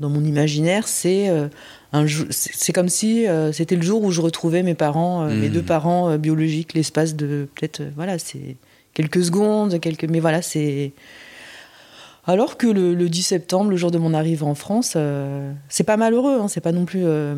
dans 0.00 0.08
mon 0.08 0.24
imaginaire, 0.24 0.86
c'est 0.88 1.28
euh, 1.28 1.48
c'est 2.30 2.72
comme 2.72 2.88
si 2.88 3.26
euh, 3.26 3.50
c'était 3.52 3.76
le 3.76 3.82
jour 3.82 4.02
où 4.02 4.10
je 4.10 4.20
retrouvais 4.20 4.62
mes 4.62 4.74
parents, 4.74 5.22
euh, 5.24 5.34
mes 5.34 5.48
Mhm. 5.48 5.52
deux 5.54 5.62
parents 5.62 6.16
biologiques, 6.18 6.74
l'espace 6.74 7.14
de 7.16 7.48
peut-être, 7.54 7.82
voilà, 7.96 8.18
c'est 8.18 8.56
quelques 8.94 9.24
secondes, 9.24 9.80
quelques. 9.80 10.04
Mais 10.04 10.20
voilà, 10.20 10.42
c'est. 10.42 10.92
Alors 12.26 12.58
que 12.58 12.66
le, 12.66 12.94
le 12.94 13.08
10 13.08 13.22
septembre, 13.22 13.70
le 13.70 13.76
jour 13.76 13.90
de 13.90 13.96
mon 13.98 14.12
arrivée 14.12 14.42
en 14.44 14.54
France, 14.54 14.92
euh, 14.96 15.50
c'est 15.70 15.84
pas 15.84 15.96
malheureux, 15.96 16.38
hein, 16.42 16.48
c'est 16.48 16.60
pas 16.60 16.72
non 16.72 16.84
plus 16.84 17.02
euh, 17.04 17.34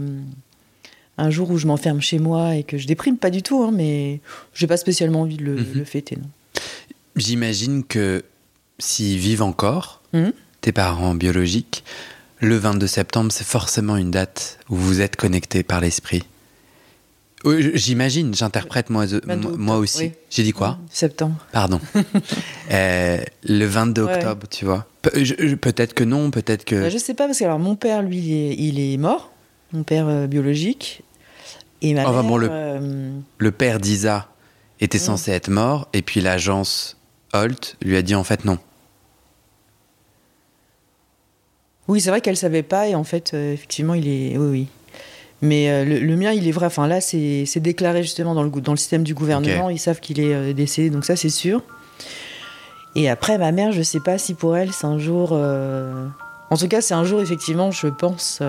un 1.16 1.30
jour 1.30 1.50
où 1.50 1.58
je 1.58 1.66
m'enferme 1.68 2.00
chez 2.00 2.18
moi 2.18 2.56
et 2.56 2.64
que 2.64 2.76
je 2.76 2.88
déprime, 2.88 3.16
pas 3.16 3.30
du 3.30 3.42
tout, 3.42 3.62
hein, 3.62 3.70
mais 3.72 4.20
j'ai 4.52 4.66
pas 4.66 4.76
spécialement 4.76 5.20
envie 5.20 5.36
de 5.36 5.44
le, 5.44 5.54
Mhm. 5.54 5.66
le 5.76 5.84
fêter. 5.84 6.18
J'imagine 7.16 7.84
que 7.84 8.24
s'ils 8.80 9.18
vivent 9.18 9.42
encore, 9.42 10.00
Mhm. 10.12 10.32
tes 10.60 10.72
parents 10.72 11.14
biologiques, 11.14 11.84
le 12.40 12.56
22 12.56 12.86
septembre, 12.86 13.30
c'est 13.32 13.46
forcément 13.46 13.96
une 13.96 14.10
date 14.10 14.58
où 14.68 14.76
vous 14.76 15.00
êtes 15.00 15.16
connectés 15.16 15.62
par 15.62 15.80
l'esprit. 15.80 16.22
J'imagine, 17.74 18.34
j'interprète 18.34 18.90
moi, 18.90 19.06
22 19.06 19.20
moi, 19.26 19.36
moi 19.36 19.50
octobre, 19.76 19.78
aussi. 19.78 19.98
oui. 20.04 20.12
J'ai 20.28 20.42
dit 20.42 20.52
quoi? 20.52 20.78
Septembre. 20.90 21.36
Pardon. 21.52 21.80
Euh, 22.72 23.18
le 23.42 23.64
22 23.64 24.04
Ouais. 24.04 24.14
octobre, 24.14 24.46
tu 24.48 24.64
vois. 24.64 24.86
Pe- 25.02 25.56
Peut-être 25.56 25.92
que 25.92 26.04
non, 26.04 26.30
peut-être 26.30 26.64
que. 26.64 26.82
Bah, 26.82 26.88
je 26.88 26.98
sais 26.98 27.14
pas, 27.14 27.26
parce 27.26 27.40
que 27.40 27.44
alors, 27.44 27.58
mon 27.58 27.74
père, 27.74 28.02
lui, 28.02 28.18
il 28.18 28.32
est, 28.32 28.54
il 28.56 28.78
est 28.78 28.96
mort, 28.96 29.32
mon 29.72 29.82
père 29.82 30.06
euh, 30.06 30.28
biologique. 30.28 31.02
Et 31.82 31.94
ma 31.94 32.02
Enfin, 32.02 32.20
mère. 32.20 32.22
bon, 32.30 32.36
le- 32.36 32.48
euh, 32.50 33.10
Le 33.38 33.50
père 33.50 33.80
d'Isa 33.80 34.28
était 34.80 34.98
Mm. 34.98 35.00
censé 35.00 35.32
être 35.32 35.48
mort, 35.48 35.88
et 35.94 36.02
puis 36.02 36.20
l'agence 36.20 36.96
Holt 37.32 37.76
lui 37.82 37.96
a 37.96 38.02
dit 38.02 38.14
en 38.14 38.22
fait 38.22 38.44
non. 38.44 38.58
Oui, 41.90 42.00
c'est 42.00 42.10
vrai 42.10 42.20
qu'elle 42.20 42.36
savait 42.36 42.62
pas, 42.62 42.86
et 42.86 42.94
en 42.94 43.02
fait, 43.02 43.32
euh, 43.34 43.52
effectivement, 43.52 43.94
il 43.94 44.06
est. 44.06 44.38
Oui, 44.38 44.48
oui. 44.50 44.68
Mais 45.42 45.68
euh, 45.70 45.84
le, 45.84 45.98
le 45.98 46.16
mien, 46.16 46.30
il 46.30 46.46
est 46.46 46.52
vrai. 46.52 46.66
Enfin, 46.66 46.86
là, 46.86 47.00
c'est 47.00 47.44
déclaré 47.56 48.02
justement 48.02 48.32
dans 48.34 48.44
le, 48.44 48.50
dans 48.50 48.70
le 48.72 48.78
système 48.78 49.02
du 49.02 49.12
gouvernement. 49.12 49.70
Ils 49.70 49.78
savent 49.78 49.98
qu'il 49.98 50.20
est 50.20 50.32
euh, 50.32 50.52
décédé, 50.52 50.88
donc 50.90 51.04
ça, 51.04 51.16
c'est 51.16 51.30
sûr. 51.30 51.62
Et 52.94 53.10
après, 53.10 53.38
ma 53.38 53.50
mère, 53.50 53.72
je 53.72 53.82
sais 53.82 53.98
pas 54.00 54.18
si 54.18 54.34
pour 54.34 54.56
elle, 54.56 54.72
c'est 54.72 54.86
un 54.86 54.98
jour. 54.98 55.32
En 55.32 56.56
tout 56.56 56.68
cas, 56.68 56.80
c'est 56.80 56.94
un 56.94 57.04
jour, 57.04 57.20
effectivement, 57.20 57.70
je 57.72 57.86
pense, 57.88 58.40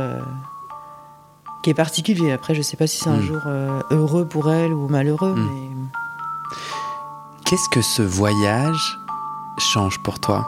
qui 1.64 1.70
est 1.72 1.74
particulier. 1.76 2.32
Après, 2.32 2.54
je 2.56 2.62
sais 2.62 2.78
pas 2.78 2.86
si 2.88 2.98
c'est 2.98 3.10
un 3.10 3.18
Mm. 3.18 3.22
jour 3.22 3.42
heureux 3.92 4.26
pour 4.28 4.52
elle 4.52 4.72
ou 4.74 4.88
malheureux, 4.88 5.34
Mm. 5.36 5.48
mais. 5.48 5.88
Qu'est-ce 7.46 7.70
que 7.70 7.82
ce 7.82 8.02
voyage 8.04 8.98
change 9.58 10.00
pour 10.04 10.20
toi? 10.20 10.48